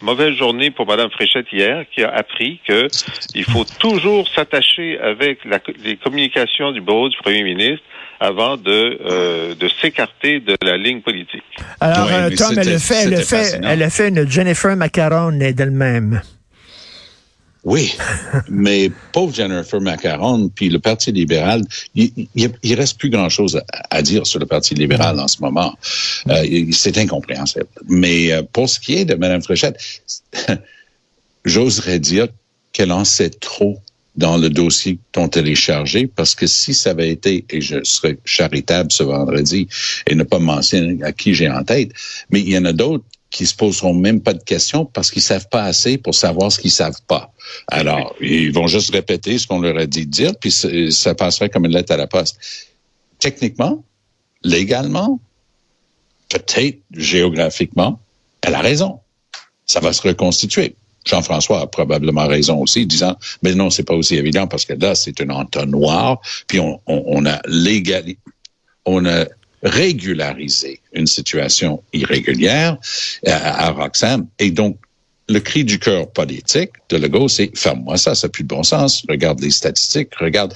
mauvaise 0.00 0.34
journée 0.34 0.70
pour 0.70 0.86
Mme 0.86 1.10
Fréchette 1.10 1.46
hier, 1.52 1.84
qui 1.94 2.02
a 2.02 2.10
appris 2.10 2.60
que 2.66 2.88
il 3.34 3.44
faut 3.44 3.64
toujours 3.78 4.26
s'attacher 4.28 4.98
avec 4.98 5.44
la, 5.44 5.58
les 5.84 5.96
communications 5.96 6.72
du 6.72 6.80
bureau 6.80 7.08
du 7.08 7.16
premier 7.18 7.42
ministre 7.42 7.84
avant 8.20 8.56
de, 8.56 8.98
euh, 9.04 9.54
de 9.54 9.68
s'écarter 9.80 10.40
de 10.40 10.56
la 10.62 10.76
ligne 10.76 11.02
politique. 11.02 11.44
Alors, 11.80 12.06
oui, 12.06 12.12
euh, 12.14 12.36
Tom, 12.36 12.58
elle 12.58 12.74
a, 12.74 12.78
fait, 12.78 13.04
elle, 13.04 13.14
a 13.14 13.22
fait, 13.22 13.60
elle 13.62 13.82
a 13.82 13.90
fait 13.90 14.08
une 14.08 14.28
Jennifer 14.28 14.74
Macaron 14.76 15.32
d'elle-même. 15.32 16.20
Oui, 17.68 17.94
mais 18.48 18.90
pauvre 19.12 19.34
Jennifer 19.34 19.78
Macaron, 19.78 20.48
puis 20.48 20.70
le 20.70 20.78
Parti 20.78 21.12
libéral, 21.12 21.62
il, 21.94 22.26
il, 22.34 22.74
reste 22.74 22.98
plus 22.98 23.10
grand-chose 23.10 23.60
à, 23.90 24.00
dire 24.00 24.26
sur 24.26 24.40
le 24.40 24.46
Parti 24.46 24.74
libéral 24.74 25.20
en 25.20 25.28
ce 25.28 25.42
moment. 25.42 25.74
Euh, 26.28 26.64
c'est 26.72 26.96
incompréhensible. 26.96 27.66
Mais 27.86 28.32
euh, 28.32 28.42
pour 28.42 28.70
ce 28.70 28.80
qui 28.80 28.94
est 28.94 29.04
de 29.04 29.14
Mme 29.14 29.42
Fréchette, 29.42 29.76
j'oserais 31.44 31.98
dire 31.98 32.28
qu'elle 32.72 32.90
en 32.90 33.04
sait 33.04 33.28
trop 33.28 33.78
dans 34.16 34.38
le 34.38 34.48
dossier 34.48 34.98
dont 35.12 35.28
elle 35.28 35.48
est 35.48 35.54
chargée, 35.54 36.06
parce 36.06 36.34
que 36.34 36.46
si 36.46 36.72
ça 36.72 36.90
avait 36.90 37.10
été, 37.10 37.44
et 37.50 37.60
je 37.60 37.84
serais 37.84 38.18
charitable 38.24 38.90
ce 38.90 39.02
vendredi 39.02 39.68
et 40.06 40.14
ne 40.14 40.22
pas 40.24 40.38
mentionner 40.38 41.04
à 41.04 41.12
qui 41.12 41.34
j'ai 41.34 41.50
en 41.50 41.62
tête, 41.64 41.90
mais 42.30 42.40
il 42.40 42.48
y 42.48 42.56
en 42.56 42.64
a 42.64 42.72
d'autres 42.72 43.04
qui 43.30 43.46
se 43.46 43.54
poseront 43.54 43.94
même 43.94 44.20
pas 44.20 44.32
de 44.32 44.42
questions 44.42 44.86
parce 44.86 45.10
qu'ils 45.10 45.22
savent 45.22 45.48
pas 45.48 45.64
assez 45.64 45.98
pour 45.98 46.14
savoir 46.14 46.50
ce 46.50 46.58
qu'ils 46.58 46.70
savent 46.70 47.02
pas. 47.06 47.32
Alors, 47.66 48.14
ils 48.20 48.52
vont 48.52 48.66
juste 48.66 48.90
répéter 48.90 49.38
ce 49.38 49.46
qu'on 49.46 49.60
leur 49.60 49.76
a 49.76 49.86
dit 49.86 50.06
de 50.06 50.10
dire, 50.10 50.32
puis 50.38 50.50
ça 50.50 51.14
passerait 51.14 51.50
comme 51.50 51.66
une 51.66 51.72
lettre 51.72 51.92
à 51.92 51.96
la 51.96 52.06
poste. 52.06 52.38
Techniquement, 53.18 53.84
légalement, 54.42 55.20
peut-être 56.28 56.78
géographiquement, 56.92 58.00
elle 58.42 58.54
a 58.54 58.60
raison. 58.60 59.00
Ça 59.66 59.80
va 59.80 59.92
se 59.92 60.02
reconstituer. 60.02 60.74
Jean-François 61.04 61.62
a 61.62 61.66
probablement 61.66 62.26
raison 62.26 62.60
aussi, 62.60 62.86
disant, 62.86 63.16
mais 63.42 63.54
non, 63.54 63.70
c'est 63.70 63.82
pas 63.82 63.94
aussi 63.94 64.16
évident 64.16 64.46
parce 64.46 64.64
que 64.64 64.74
là, 64.74 64.94
c'est 64.94 65.20
un 65.20 65.30
entonnoir, 65.30 66.20
puis 66.46 66.60
on, 66.60 66.80
on, 66.86 67.26
a 67.26 67.40
légalisé, 67.46 68.18
on 68.84 69.06
a 69.06 69.24
régularisé 69.62 70.80
une 70.92 71.06
situation 71.06 71.82
irrégulière 71.92 72.76
à, 73.26 73.66
à 73.66 73.70
Roxham. 73.70 74.26
Et 74.38 74.50
donc, 74.50 74.78
le 75.28 75.40
cri 75.40 75.64
du 75.64 75.78
cœur 75.78 76.10
politique 76.10 76.70
de 76.88 76.96
Legault, 76.96 77.28
c'est 77.28 77.50
ferme-moi 77.54 77.98
ça, 77.98 78.14
ça 78.14 78.26
n'a 78.26 78.30
plus 78.30 78.44
de 78.44 78.48
bon 78.48 78.62
sens. 78.62 79.04
Regarde 79.08 79.40
les 79.40 79.50
statistiques, 79.50 80.14
regarde. 80.16 80.54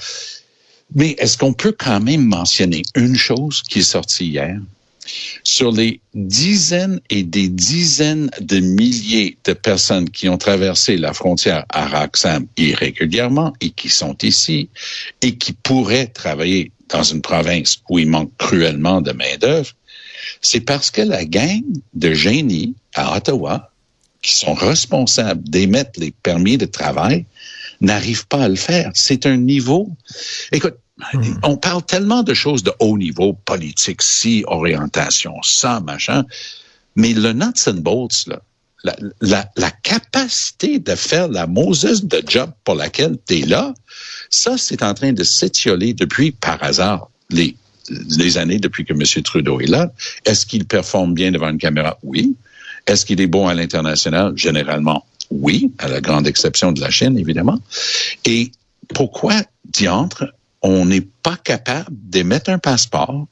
Mais 0.95 1.11
est-ce 1.19 1.37
qu'on 1.37 1.53
peut 1.53 1.75
quand 1.77 1.99
même 1.99 2.25
mentionner 2.25 2.81
une 2.95 3.15
chose 3.15 3.61
qui 3.61 3.79
est 3.79 3.83
sortie 3.83 4.27
hier? 4.27 4.57
Sur 5.43 5.71
les 5.71 5.99
dizaines 6.13 7.01
et 7.09 7.23
des 7.23 7.49
dizaines 7.49 8.29
de 8.39 8.59
milliers 8.59 9.37
de 9.43 9.53
personnes 9.53 10.09
qui 10.09 10.29
ont 10.29 10.37
traversé 10.37 10.97
la 10.97 11.13
frontière 11.13 11.65
à 11.69 11.87
Roxham 11.87 12.47
irrégulièrement 12.57 13.53
et 13.61 13.71
qui 13.71 13.89
sont 13.89 14.17
ici 14.23 14.69
et 15.21 15.35
qui 15.35 15.53
pourraient 15.53 16.07
travailler 16.07 16.71
dans 16.89 17.03
une 17.03 17.21
province 17.21 17.81
où 17.89 17.99
il 17.99 18.07
manque 18.07 18.31
cruellement 18.37 19.01
de 19.01 19.11
main-d'œuvre, 19.11 19.71
c'est 20.41 20.61
parce 20.61 20.91
que 20.91 21.01
la 21.01 21.25
gang 21.25 21.63
de 21.93 22.13
génies 22.13 22.75
à 22.93 23.17
Ottawa, 23.17 23.71
qui 24.21 24.33
sont 24.33 24.53
responsables 24.53 25.43
d'émettre 25.49 25.99
les 25.99 26.11
permis 26.11 26.57
de 26.57 26.65
travail, 26.65 27.25
n'arrivent 27.81 28.27
pas 28.27 28.43
à 28.43 28.47
le 28.47 28.55
faire. 28.55 28.91
C'est 28.93 29.25
un 29.25 29.37
niveau. 29.37 29.89
Écoute, 30.51 30.77
hmm. 31.13 31.39
on 31.43 31.57
parle 31.57 31.83
tellement 31.83 32.23
de 32.23 32.33
choses 32.33 32.63
de 32.63 32.73
haut 32.79 32.97
niveau, 32.97 33.33
politique, 33.33 34.01
si, 34.01 34.43
orientation, 34.47 35.35
ça, 35.43 35.79
machin, 35.79 36.25
mais 36.95 37.13
le 37.13 37.33
nuts 37.33 37.67
and 37.67 37.81
bolts, 37.81 38.27
là, 38.27 38.39
la, 39.21 39.71
capacité 39.83 40.79
de 40.79 40.95
faire 40.95 41.27
la 41.27 41.47
Moses 41.47 42.03
de 42.03 42.21
job 42.27 42.51
pour 42.63 42.75
laquelle 42.75 43.17
tu 43.27 43.39
es 43.39 43.45
là, 43.45 43.73
ça, 44.29 44.57
c'est 44.57 44.83
en 44.83 44.93
train 44.93 45.13
de 45.13 45.23
s'étioler 45.23 45.93
depuis, 45.93 46.31
par 46.31 46.61
hasard, 46.63 47.09
les, 47.29 47.55
les 47.89 48.37
années 48.37 48.59
depuis 48.59 48.85
que 48.85 48.93
M. 48.93 49.23
Trudeau 49.23 49.59
est 49.59 49.67
là. 49.67 49.91
Est-ce 50.25 50.45
qu'il 50.45 50.65
performe 50.65 51.13
bien 51.13 51.31
devant 51.31 51.49
une 51.49 51.57
caméra? 51.57 51.97
Oui. 52.03 52.35
Est-ce 52.87 53.05
qu'il 53.05 53.21
est 53.21 53.27
bon 53.27 53.47
à 53.47 53.53
l'international? 53.53 54.33
Généralement, 54.35 55.05
oui, 55.29 55.71
à 55.79 55.87
la 55.87 56.01
grande 56.01 56.27
exception 56.27 56.71
de 56.71 56.81
la 56.81 56.89
Chine, 56.89 57.17
évidemment. 57.17 57.59
Et 58.25 58.51
pourquoi, 58.93 59.35
diantre, 59.65 60.25
on 60.63 60.85
n'est 60.85 61.01
pas 61.01 61.37
capable 61.37 61.89
d'émettre 61.91 62.49
un 62.49 62.57
passeport 62.57 63.27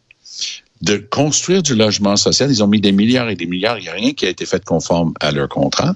de 0.81 0.97
construire 0.97 1.61
du 1.61 1.75
logement 1.75 2.17
social. 2.17 2.49
Ils 2.49 2.63
ont 2.63 2.67
mis 2.67 2.81
des 2.81 2.91
milliards 2.91 3.29
et 3.29 3.35
des 3.35 3.45
milliards. 3.45 3.77
Il 3.77 3.83
n'y 3.83 3.89
a 3.89 3.93
rien 3.93 4.13
qui 4.13 4.25
a 4.25 4.29
été 4.29 4.45
fait 4.45 4.63
conforme 4.63 5.13
à 5.19 5.31
leur 5.31 5.47
contrat. 5.47 5.93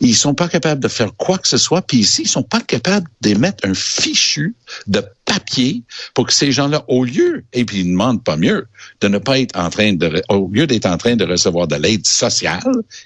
Ils 0.00 0.14
sont 0.14 0.34
pas 0.34 0.48
capables 0.48 0.80
de 0.80 0.88
faire 0.88 1.14
quoi 1.16 1.38
que 1.38 1.48
ce 1.48 1.56
soit. 1.56 1.82
Puis 1.82 1.98
ici, 1.98 2.22
ils 2.22 2.28
sont 2.28 2.42
pas 2.42 2.60
capables 2.60 3.08
d'émettre 3.20 3.66
un 3.66 3.74
fichu 3.74 4.54
de 4.86 5.02
papier 5.24 5.82
pour 6.14 6.26
que 6.26 6.32
ces 6.32 6.52
gens-là, 6.52 6.84
au 6.88 7.04
lieu, 7.04 7.44
et 7.52 7.64
puis 7.64 7.80
ils 7.80 7.86
ne 7.86 7.92
demandent 7.92 8.22
pas 8.22 8.36
mieux, 8.36 8.66
de 9.00 9.08
ne 9.08 9.18
pas 9.18 9.40
être 9.40 9.58
en 9.58 9.70
train 9.70 9.92
de, 9.92 10.22
au 10.28 10.48
lieu 10.52 10.66
d'être 10.66 10.86
en 10.86 10.96
train 10.96 11.16
de 11.16 11.24
recevoir 11.24 11.66
de 11.66 11.76
l'aide 11.76 12.06
sociale, 12.06 12.60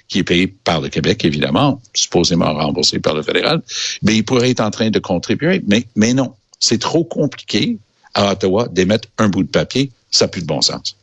qui 0.07 0.19
est 0.19 0.23
payée 0.23 0.47
par 0.47 0.81
le 0.81 0.89
Québec, 0.89 1.25
évidemment, 1.25 1.81
supposément 1.93 2.53
remboursée 2.53 2.99
par 2.99 3.15
le 3.15 3.23
fédéral, 3.23 3.61
mais 4.03 4.15
ils 4.15 4.23
pourraient 4.23 4.51
être 4.51 4.61
en 4.61 4.71
train 4.71 4.89
de 4.89 4.99
contribuer. 4.99 5.63
Mais, 5.67 5.87
mais 5.95 6.13
non. 6.13 6.33
C'est 6.59 6.79
trop 6.79 7.03
compliqué 7.03 7.77
à 8.13 8.31
Ottawa 8.31 8.67
d'émettre 8.69 9.09
un 9.17 9.29
bout 9.29 9.43
de 9.43 9.49
papier. 9.49 9.91
Ça 10.09 10.25
n'a 10.25 10.29
plus 10.29 10.41
de 10.41 10.47
bon 10.47 10.61
sens. 10.61 10.95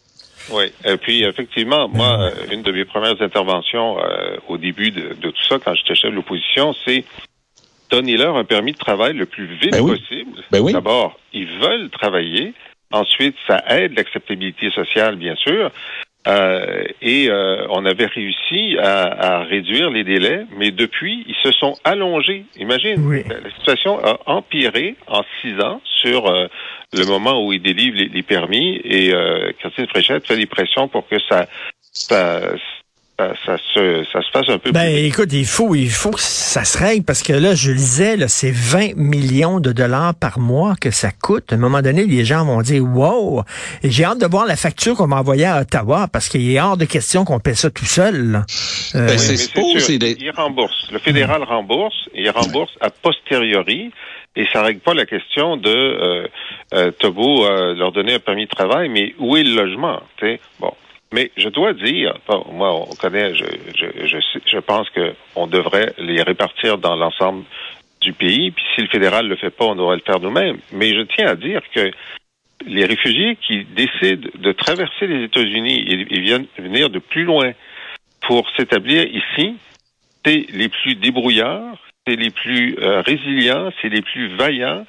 Oui, 0.51 0.65
et 0.85 0.97
puis 0.97 1.25
effectivement, 1.25 1.89
moi, 1.89 2.31
une 2.53 2.63
de 2.63 2.73
mes 2.73 2.85
premières 2.85 3.21
interventions 3.23 3.99
euh, 3.99 4.37
au 4.49 4.59
début 4.59 4.91
de, 4.91 5.15
tout 5.15 5.45
ça, 5.49 5.59
quand 5.59 5.75
j'étais 5.75 5.95
chef 5.95 6.11
de 6.11 6.17
l'opposition, 6.17 6.75
c'est 6.85 7.05
donnez-leur 7.91 8.37
un 8.37 8.45
permis 8.45 8.73
de 8.73 8.79
travail 8.79 9.15
le 9.15 9.27
plus 9.27 9.47
vite 9.47 9.73
ben 9.73 9.87
possible. 9.87 10.43
Ben 10.51 10.65
D'abord, 10.73 11.19
ils 11.33 11.49
veulent 11.61 11.89
travailler. 11.91 12.53
Ensuite, 12.93 13.37
ça 13.47 13.63
aide 13.69 13.97
l'acceptabilité 13.97 14.71
sociale, 14.71 15.17
bien 15.17 15.35
sûr. 15.37 15.71
Euh, 16.27 16.85
et 17.03 17.29
euh, 17.29 17.67
on 17.69 17.85
avait 17.85 18.07
réussi 18.07 18.79
à, 18.79 19.41
à, 19.41 19.45
réduire 19.45 19.91
les 19.91 20.05
délais, 20.05 20.47
mais 20.57 20.71
depuis, 20.71 21.25
ils 21.29 21.35
se 21.43 21.53
sont 21.53 21.75
allongés. 21.85 22.47
Imagine, 22.59 23.25
la, 23.29 23.51
situation 23.59 24.03
a 24.03 24.19
empiré 24.27 24.97
en 25.07 25.23
six 25.43 25.61
ans 25.61 25.83
sur 25.85 26.27
euh, 26.27 26.47
le 26.95 27.05
moment 27.05 27.45
où 27.45 27.53
ils 27.53 27.61
délivrent 27.61 27.99
les, 27.99 28.09
les 28.09 28.23
permis 28.23 28.81
et 28.85 29.13
euh, 29.13 29.53
Christine 29.59 29.87
Fréchette 29.89 30.27
fait 30.27 30.37
des 30.37 30.47
pressions 30.47 30.89
pour 30.89 31.07
que 31.07 31.17
ça, 31.29 31.47
ça, 31.93 32.41
ça, 33.19 33.57
se, 33.75 34.05
ça 34.13 34.21
se 34.23 34.31
passe 34.33 34.49
un 34.49 34.59
peu 34.59 34.73
ben, 34.73 34.89
écoute, 34.89 35.33
il 35.33 35.47
faut, 35.47 35.75
il 35.75 35.91
faut 35.91 36.11
que 36.11 36.21
ça 36.21 36.65
se 36.65 36.77
règle 36.77 37.05
parce 37.05 37.23
que 37.23 37.33
là, 37.33 37.55
je 37.55 37.71
lisais, 37.71 38.17
là, 38.17 38.27
c'est 38.29 38.51
20 38.51 38.97
millions 38.97 39.61
de 39.61 39.73
dollars 39.73 40.15
par 40.15 40.39
mois 40.39 40.75
que 40.81 40.91
ça 40.91 41.11
coûte. 41.11 41.53
À 41.53 41.55
un 41.55 41.59
moment 41.59 41.81
donné, 41.81 42.05
les 42.05 42.25
gens 42.25 42.45
vont 42.45 42.61
dire, 42.63 42.83
wow! 42.83 43.45
Et 43.83 43.91
j'ai 43.91 44.05
hâte 44.05 44.21
de 44.21 44.27
voir 44.27 44.47
la 44.47 44.57
facture 44.57 44.97
qu'on 44.97 45.07
m'a 45.07 45.21
envoyée 45.21 45.47
à 45.47 45.61
Ottawa 45.61 46.09
parce 46.13 46.29
qu'il 46.29 46.51
est 46.51 46.61
hors 46.61 46.77
de 46.77 46.85
question 46.87 47.25
qu'on 47.25 47.39
paie 47.39 47.55
ça 47.55 47.71
tout 47.71 47.85
seul. 47.85 48.43
Euh, 48.95 49.07
ben, 49.07 49.19
c'est 49.19 49.37
Il 49.57 50.33
rembourse. 50.35 50.89
Le 50.91 50.99
fédéral 50.99 51.43
rembourse 51.45 52.09
et 52.15 52.23
il 52.23 52.31
rembourse 52.31 52.73
a 52.81 52.91
posteriori 52.91 53.93
et 54.37 54.47
ça 54.53 54.63
règle 54.63 54.81
pas 54.81 54.95
la 54.95 55.07
question 55.07 55.57
de 55.57 55.71
euh, 55.71 56.27
euh, 56.75 57.11
beau 57.11 57.45
euh, 57.45 57.75
leur 57.75 57.93
donner 57.93 58.15
un 58.15 58.19
permis 58.19 58.47
de 58.47 58.51
travail, 58.51 58.89
mais 58.89 59.15
où 59.19 59.37
est 59.37 59.45
le 59.45 59.55
logement? 59.55 60.01
sais? 60.19 60.41
Bon. 60.59 60.73
Mais 61.13 61.31
je 61.37 61.49
dois 61.49 61.75
dire, 61.75 62.15
moi, 62.51 62.75
on 62.75 62.95
connaît, 62.97 63.35
je, 63.35 63.45
je, 63.77 64.07
je, 64.07 64.19
je 64.47 64.59
pense 64.59 64.89
qu'on 64.91 65.47
devrait 65.47 65.93
les 65.99 66.23
répartir 66.23 66.79
dans 66.79 66.97
l'ensemble 66.97 67.45
du 68.01 68.13
pays. 68.13 68.51
Puis 68.51 68.65
si 68.75 68.83
le 68.83 68.89
fédéral 68.89 69.29
le 69.29 69.37
fait 69.37 69.51
pas, 69.51 69.65
on 69.65 69.75
devrait 69.75 69.97
le 69.97 70.03
faire 70.03 70.21
nous-mêmes. 70.21 70.59
Mais 70.73 70.95
je 70.95 71.03
tiens 71.03 71.29
à 71.29 71.35
dire 71.35 71.63
que 71.75 71.91
les 72.67 72.85
réfugiés 72.85 73.37
qui 73.37 73.65
décident 73.65 74.29
de 74.35 74.53
traverser 74.53 75.07
les 75.07 75.25
États-Unis 75.25 75.85
et, 75.89 76.21
viennent 76.21 76.47
venir 76.59 76.91
de 76.91 76.99
plus 76.99 77.25
loin 77.25 77.53
pour 78.21 78.49
s'établir 78.57 79.05
ici, 79.05 79.57
c'est 80.25 80.47
les 80.53 80.69
plus 80.69 80.95
débrouillards, 80.95 81.77
c'est 82.07 82.17
les 82.17 82.31
plus 82.31 82.77
euh, 82.79 83.03
résilients, 83.03 83.71
c'est 83.81 83.89
les 83.89 84.03
plus 84.03 84.29
vaillants, 84.37 84.87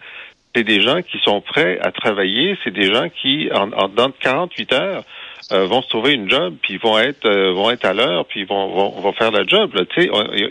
c'est 0.56 0.64
des 0.64 0.82
gens 0.82 1.02
qui 1.02 1.20
sont 1.20 1.42
prêts 1.42 1.78
à 1.82 1.92
travailler, 1.92 2.58
c'est 2.64 2.72
des 2.72 2.94
gens 2.94 3.10
qui, 3.10 3.50
en, 3.54 3.72
en 3.74 3.90
dans 3.90 4.12
48 4.12 4.74
heures, 4.74 5.04
euh, 5.52 5.68
vont 5.68 5.82
se 5.82 5.90
trouver 5.90 6.14
une 6.14 6.30
job, 6.30 6.56
puis 6.62 6.78
vont 6.78 6.98
être 6.98 7.26
euh, 7.26 7.54
vont 7.54 7.70
être 7.70 7.86
à 7.86 7.94
l'heure, 7.94 8.26
puis 8.26 8.46
vont, 8.46 8.68
vont, 8.70 8.90
vont 9.02 9.14
faire 9.14 9.32
la 9.32 9.46
job. 9.46 9.72
Il 9.98 10.04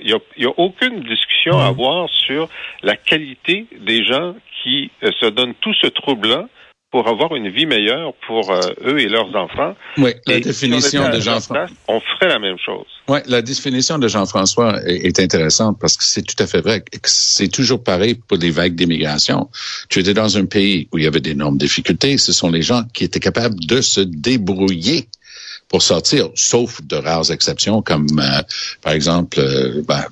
n'y 0.05 0.13
a, 0.13 0.19
y 0.37 0.47
a, 0.47 0.53
aucune 0.57 1.01
discussion 1.01 1.59
à 1.59 1.67
avoir 1.67 2.09
sur 2.11 2.49
la 2.83 2.97
qualité 2.97 3.67
des 3.81 4.05
gens 4.05 4.35
qui 4.63 4.91
euh, 5.03 5.11
se 5.21 5.27
donnent 5.27 5.55
tout 5.61 5.75
ce 5.75 5.89
trouble-là 5.89 6.47
pour 6.95 7.09
avoir 7.09 7.35
une 7.35 7.51
vie 7.51 7.67
meilleure 7.67 8.15
pour 8.25 8.53
eux 8.53 9.01
et 9.01 9.09
leurs 9.09 9.35
enfants. 9.35 9.75
Oui, 9.99 10.13
la 10.29 10.39
définition 10.39 11.09
de 11.11 11.19
Jean-François. 11.19 11.67
On 11.89 11.99
ferait 11.99 12.29
la 12.29 12.39
même 12.39 12.57
chose. 12.65 12.87
Oui, 13.09 13.19
la 13.27 13.43
définition 13.43 13.99
de 13.99 14.07
Jean-François 14.07 14.81
est, 14.87 15.19
intéressante 15.19 15.77
parce 15.81 15.97
que 15.97 16.05
c'est 16.05 16.23
tout 16.23 16.41
à 16.41 16.47
fait 16.47 16.61
vrai. 16.61 16.85
C'est 17.03 17.49
toujours 17.49 17.83
pareil 17.83 18.15
pour 18.15 18.39
les 18.39 18.53
vagues 18.53 18.77
d'immigration. 18.77 19.51
Tu 19.89 19.99
étais 19.99 20.15
dans 20.15 20.39
un 20.39 20.45
pays 20.45 20.87
où 20.93 20.99
il 20.99 21.03
y 21.03 21.09
avait 21.09 21.19
d'énormes 21.19 21.59
difficultés. 21.59 22.17
Ce 22.17 22.33
sont 22.33 22.53
les 22.53 22.63
gens 22.63 22.85
qui 22.95 23.03
étaient 23.03 23.19
capables 23.19 23.59
de 23.59 23.81
se 23.81 24.01
débrouiller 24.01 25.09
pour 25.69 25.83
sortir, 25.83 26.29
sauf 26.37 26.81
de 26.81 26.95
rares 26.95 27.33
exceptions 27.33 27.83
comme, 27.83 28.07
euh, 28.21 28.41
par 28.83 28.93
exemple, 28.93 29.41
euh, 29.41 29.83
ben, 29.89 30.05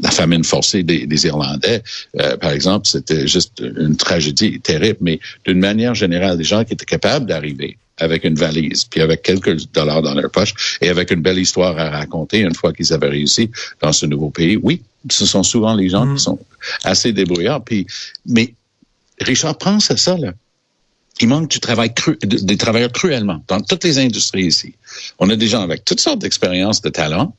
la 0.00 0.10
famine 0.10 0.44
forcée 0.44 0.82
des, 0.82 1.26
Irlandais, 1.26 1.82
euh, 2.20 2.36
par 2.36 2.50
exemple, 2.50 2.86
c'était 2.86 3.26
juste 3.26 3.52
une 3.60 3.96
tragédie 3.96 4.60
terrible, 4.60 4.98
mais 5.00 5.20
d'une 5.46 5.58
manière 5.58 5.94
générale, 5.94 6.36
les 6.38 6.44
gens 6.44 6.64
qui 6.64 6.72
étaient 6.72 6.84
capables 6.84 7.26
d'arriver 7.26 7.78
avec 7.98 8.24
une 8.24 8.34
valise, 8.34 8.84
puis 8.84 9.00
avec 9.00 9.22
quelques 9.22 9.72
dollars 9.72 10.02
dans 10.02 10.14
leur 10.14 10.30
poche 10.30 10.78
et 10.80 10.88
avec 10.88 11.10
une 11.10 11.22
belle 11.22 11.38
histoire 11.38 11.78
à 11.78 11.90
raconter 11.90 12.40
une 12.40 12.54
fois 12.54 12.72
qu'ils 12.72 12.92
avaient 12.92 13.08
réussi 13.08 13.50
dans 13.80 13.92
ce 13.92 14.06
nouveau 14.06 14.30
pays. 14.30 14.58
Oui, 14.60 14.82
ce 15.10 15.26
sont 15.26 15.42
souvent 15.42 15.74
les 15.74 15.88
gens 15.88 16.12
qui 16.12 16.20
sont 16.20 16.38
assez 16.82 17.12
débrouillards. 17.12 17.62
Puis, 17.62 17.86
mais 18.26 18.54
Richard, 19.20 19.56
pense 19.58 19.90
à 19.90 19.96
ça, 19.96 20.16
là. 20.16 20.32
Il 21.20 21.28
manque 21.28 21.48
du 21.48 21.60
travail 21.60 21.94
cru, 21.94 22.18
des 22.20 22.56
travailleurs 22.56 22.90
cruellement 22.90 23.40
dans 23.46 23.60
toutes 23.60 23.84
les 23.84 24.00
industries 24.00 24.46
ici. 24.46 24.74
On 25.20 25.30
a 25.30 25.36
des 25.36 25.46
gens 25.46 25.62
avec 25.62 25.84
toutes 25.84 26.00
sortes 26.00 26.18
d'expériences, 26.18 26.82
de 26.82 26.88
talents, 26.88 27.36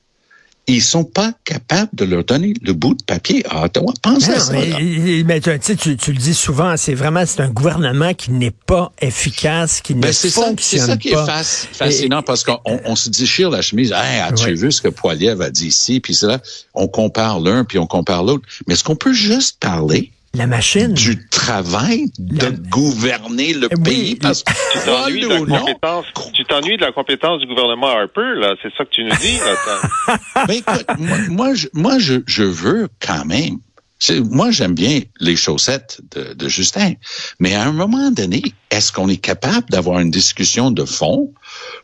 ils 0.68 0.82
sont 0.82 1.04
pas 1.04 1.32
capables 1.44 1.92
de 1.94 2.06
leur 2.06 2.24
donner 2.24 2.54
le 2.62 2.74
bout 2.74 2.96
de 2.96 3.04
papier 3.04 3.46
à 3.50 3.66
Ottawa. 3.66 3.94
Pense 4.02 4.28
à 4.30 4.40
ça. 4.40 4.54
Mais, 4.54 5.24
mais 5.26 5.40
tu, 5.40 5.98
tu, 5.98 6.12
le 6.12 6.18
dis 6.18 6.34
souvent, 6.34 6.76
c'est 6.78 6.96
vraiment 6.96 7.24
c'est 7.26 7.42
un 7.42 7.50
gouvernement 7.50 8.14
qui 8.14 8.32
n'est 8.32 8.52
pas 8.52 8.92
efficace, 9.00 9.82
qui 9.82 9.94
ben 9.94 10.08
ne 10.08 10.14
fonctionne 10.14 10.56
C'est 10.60 10.80
ça 10.80 10.98
qui 10.98 11.10
est 11.10 11.74
fascinant 11.74 12.24
parce 12.24 12.44
qu'on 12.44 12.60
on, 12.66 12.96
se 12.96 13.10
déchire 13.10 13.50
la 13.50 13.62
chemise. 13.62 13.92
Hey, 13.92 14.22
as-tu 14.22 14.56
vu 14.56 14.72
ce 14.72 14.82
que 14.82 14.88
Poiliev 14.88 15.42
a 15.42 15.50
dit 15.50 15.68
ici? 15.68 16.00
Puis 16.00 16.18
là, 16.24 16.40
on 16.74 16.88
compare 16.88 17.40
l'un 17.40 17.64
puis 17.64 17.78
on 17.78 17.88
compare 17.88 18.24
l'autre. 18.24 18.46
Mais 18.68 18.74
est-ce 18.74 18.84
qu'on 18.84 18.96
peut 18.96 19.14
juste 19.14 19.60
parler 19.60 20.12
la 20.38 20.48
machine. 20.48 20.94
Du 20.94 21.28
travail 21.30 22.08
de 22.20 22.50
gouverner 22.70 23.54
le 23.54 23.70
pays. 23.70 24.16
Parce 24.16 24.44
que 24.44 24.52
tu 24.74 24.80
t'ennuies 24.86 25.22
de, 25.22 25.28
la 25.28 25.60
compétence, 25.60 26.06
tu 26.34 26.44
t'ennuies 26.46 26.78
de 26.78 26.82
la 26.82 26.92
compétence 26.92 27.40
du 27.42 27.48
gouvernement 27.48 27.88
Harper, 27.88 28.36
là. 28.36 28.56
C'est 28.62 28.74
ça 28.78 28.86
que 28.86 28.90
tu 28.92 29.04
nous 29.04 29.16
dis, 29.16 29.38
là. 29.38 30.18
Ben, 30.48 30.54
écoute, 30.54 30.86
moi, 31.30 31.54
je, 31.54 31.68
moi 31.74 31.98
je, 32.00 32.16
je 32.28 32.44
veux 32.44 32.88
quand 33.00 33.26
même 33.26 33.60
moi, 34.30 34.52
j'aime 34.52 34.76
bien 34.76 35.02
les 35.20 35.36
chaussettes 35.36 36.02
de, 36.12 36.34
de, 36.34 36.48
Justin, 36.48 36.94
mais 37.40 37.56
à 37.56 37.64
un 37.64 37.72
moment 37.72 38.12
donné, 38.12 38.42
est-ce 38.70 38.92
qu'on 38.92 39.08
est 39.08 39.18
capable 39.18 39.70
d'avoir 39.70 40.00
une 40.00 40.12
discussion 40.12 40.72
de 40.72 40.86
fond 40.86 41.34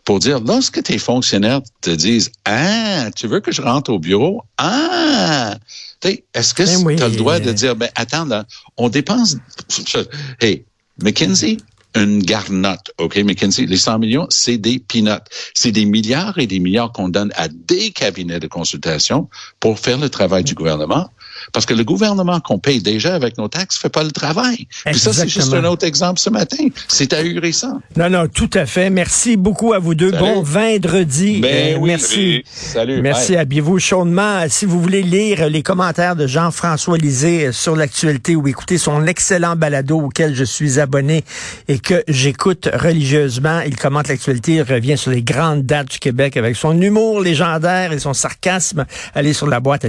pour 0.03 0.20
dire, 0.20 0.39
lorsque 0.39 0.84
tes 0.84 0.98
fonctionnaires 0.98 1.62
te 1.81 1.89
disent, 1.89 2.31
ah, 2.46 3.10
tu 3.15 3.27
veux 3.27 3.39
que 3.39 3.51
je 3.51 3.62
rentre 3.62 3.91
au 3.91 4.00
bureau? 4.00 4.43
Ah, 4.58 5.55
est-ce 6.03 6.53
que 6.53 6.63
ben 6.84 6.96
tu 6.96 7.03
as 7.03 7.10
le 7.10 7.15
droit 7.15 7.39
de 7.39 7.51
dire, 7.51 7.75
ben 7.75 7.89
attends, 7.96 8.25
là, 8.25 8.46
on 8.77 8.89
dépense... 8.89 9.38
Hey, 10.41 10.65
McKinsey, 11.01 11.58
une 11.96 12.24
garnotte, 12.24 12.91
OK, 13.00 13.17
McKinsey, 13.17 13.65
les 13.65 13.77
100 13.77 14.00
millions, 14.00 14.27
c'est 14.29 14.58
des 14.58 14.79
peanuts. 14.79 15.24
C'est 15.53 15.72
des 15.72 15.86
milliards 15.86 16.38
et 16.39 16.48
des 16.48 16.60
milliards 16.60 16.91
qu'on 16.91 17.10
donne 17.10 17.31
à 17.36 17.48
des 17.48 17.91
cabinets 17.91 18.39
de 18.39 18.48
consultation 18.48 19.29
pour 19.60 19.79
faire 19.79 19.98
le 19.98 20.10
travail 20.10 20.43
du 20.43 20.53
gouvernement. 20.55 21.10
Parce 21.54 21.66
que 21.66 21.74
le 21.74 21.84
gouvernement 21.84 22.40
qu'on 22.40 22.60
paye 22.60 22.82
déjà 22.82 23.16
avec 23.16 23.38
nos 23.38 23.48
taxes 23.48 23.78
fait 23.78 23.90
pas 23.90 24.04
le 24.04 24.12
travail. 24.12 24.68
Puis 24.86 25.00
ça, 25.00 25.14
c'est 25.14 25.28
juste 25.28 25.54
un 25.54 25.64
autre 25.66 25.86
exemple 25.86 26.20
ce 26.20 26.30
matin. 26.30 26.66
C'est 26.88 27.14
ahurissant. 27.14 27.82
Non, 27.96 28.10
non, 28.10 28.28
tout 28.28 28.50
à 28.54 28.66
fait. 28.66 28.90
Merci 28.90 29.38
beaucoup 29.38 29.74
à 29.74 29.80
vous 29.80 29.96
deux. 29.96 30.12
Bon 30.12 30.42
vendredi. 30.42 31.40
Ben 31.42 31.76
euh, 31.76 31.80
oui, 31.80 31.90
merci. 31.90 32.44
Salut. 32.46 33.02
Merci. 33.02 33.36
Habillez-vous 33.36 33.80
chaudement. 33.80 34.46
Si 34.50 34.66
vous 34.66 34.82
voulez 34.82 35.02
lire 35.02 35.50
les 35.50 35.64
commentaires 35.64 36.16
de 36.16 36.28
Jean-François 36.28 36.98
Lisée 36.98 37.52
sur 37.52 37.76
l'actualité 37.76 38.36
ou 38.36 38.48
écouter 38.48 38.78
son 38.78 39.06
excellent 39.08 39.56
balado 39.56 40.00
auquel 40.00 40.36
je 40.36 40.44
suis 40.44 40.80
abonné 40.80 41.24
et 41.68 41.80
que 41.80 42.04
j'écoute 42.08 42.70
religieusement, 42.74 43.62
il 43.62 43.76
commente 43.76 44.08
l'actualité, 44.08 44.54
il 44.56 44.62
revient 44.62 44.98
sur 44.98 45.12
les 45.12 45.24
grandes 45.24 45.64
dates 45.64 45.92
du 45.92 46.00
Québec 46.00 46.38
avec 46.38 46.56
son 46.56 46.80
humour 46.80 47.22
légendaire 47.22 47.94
et 47.94 48.00
son 48.00 48.14
sarcasme. 48.14 48.86
Allez 49.14 49.34
sur 49.34 49.48
la 49.48 49.60
boîte 49.60 49.86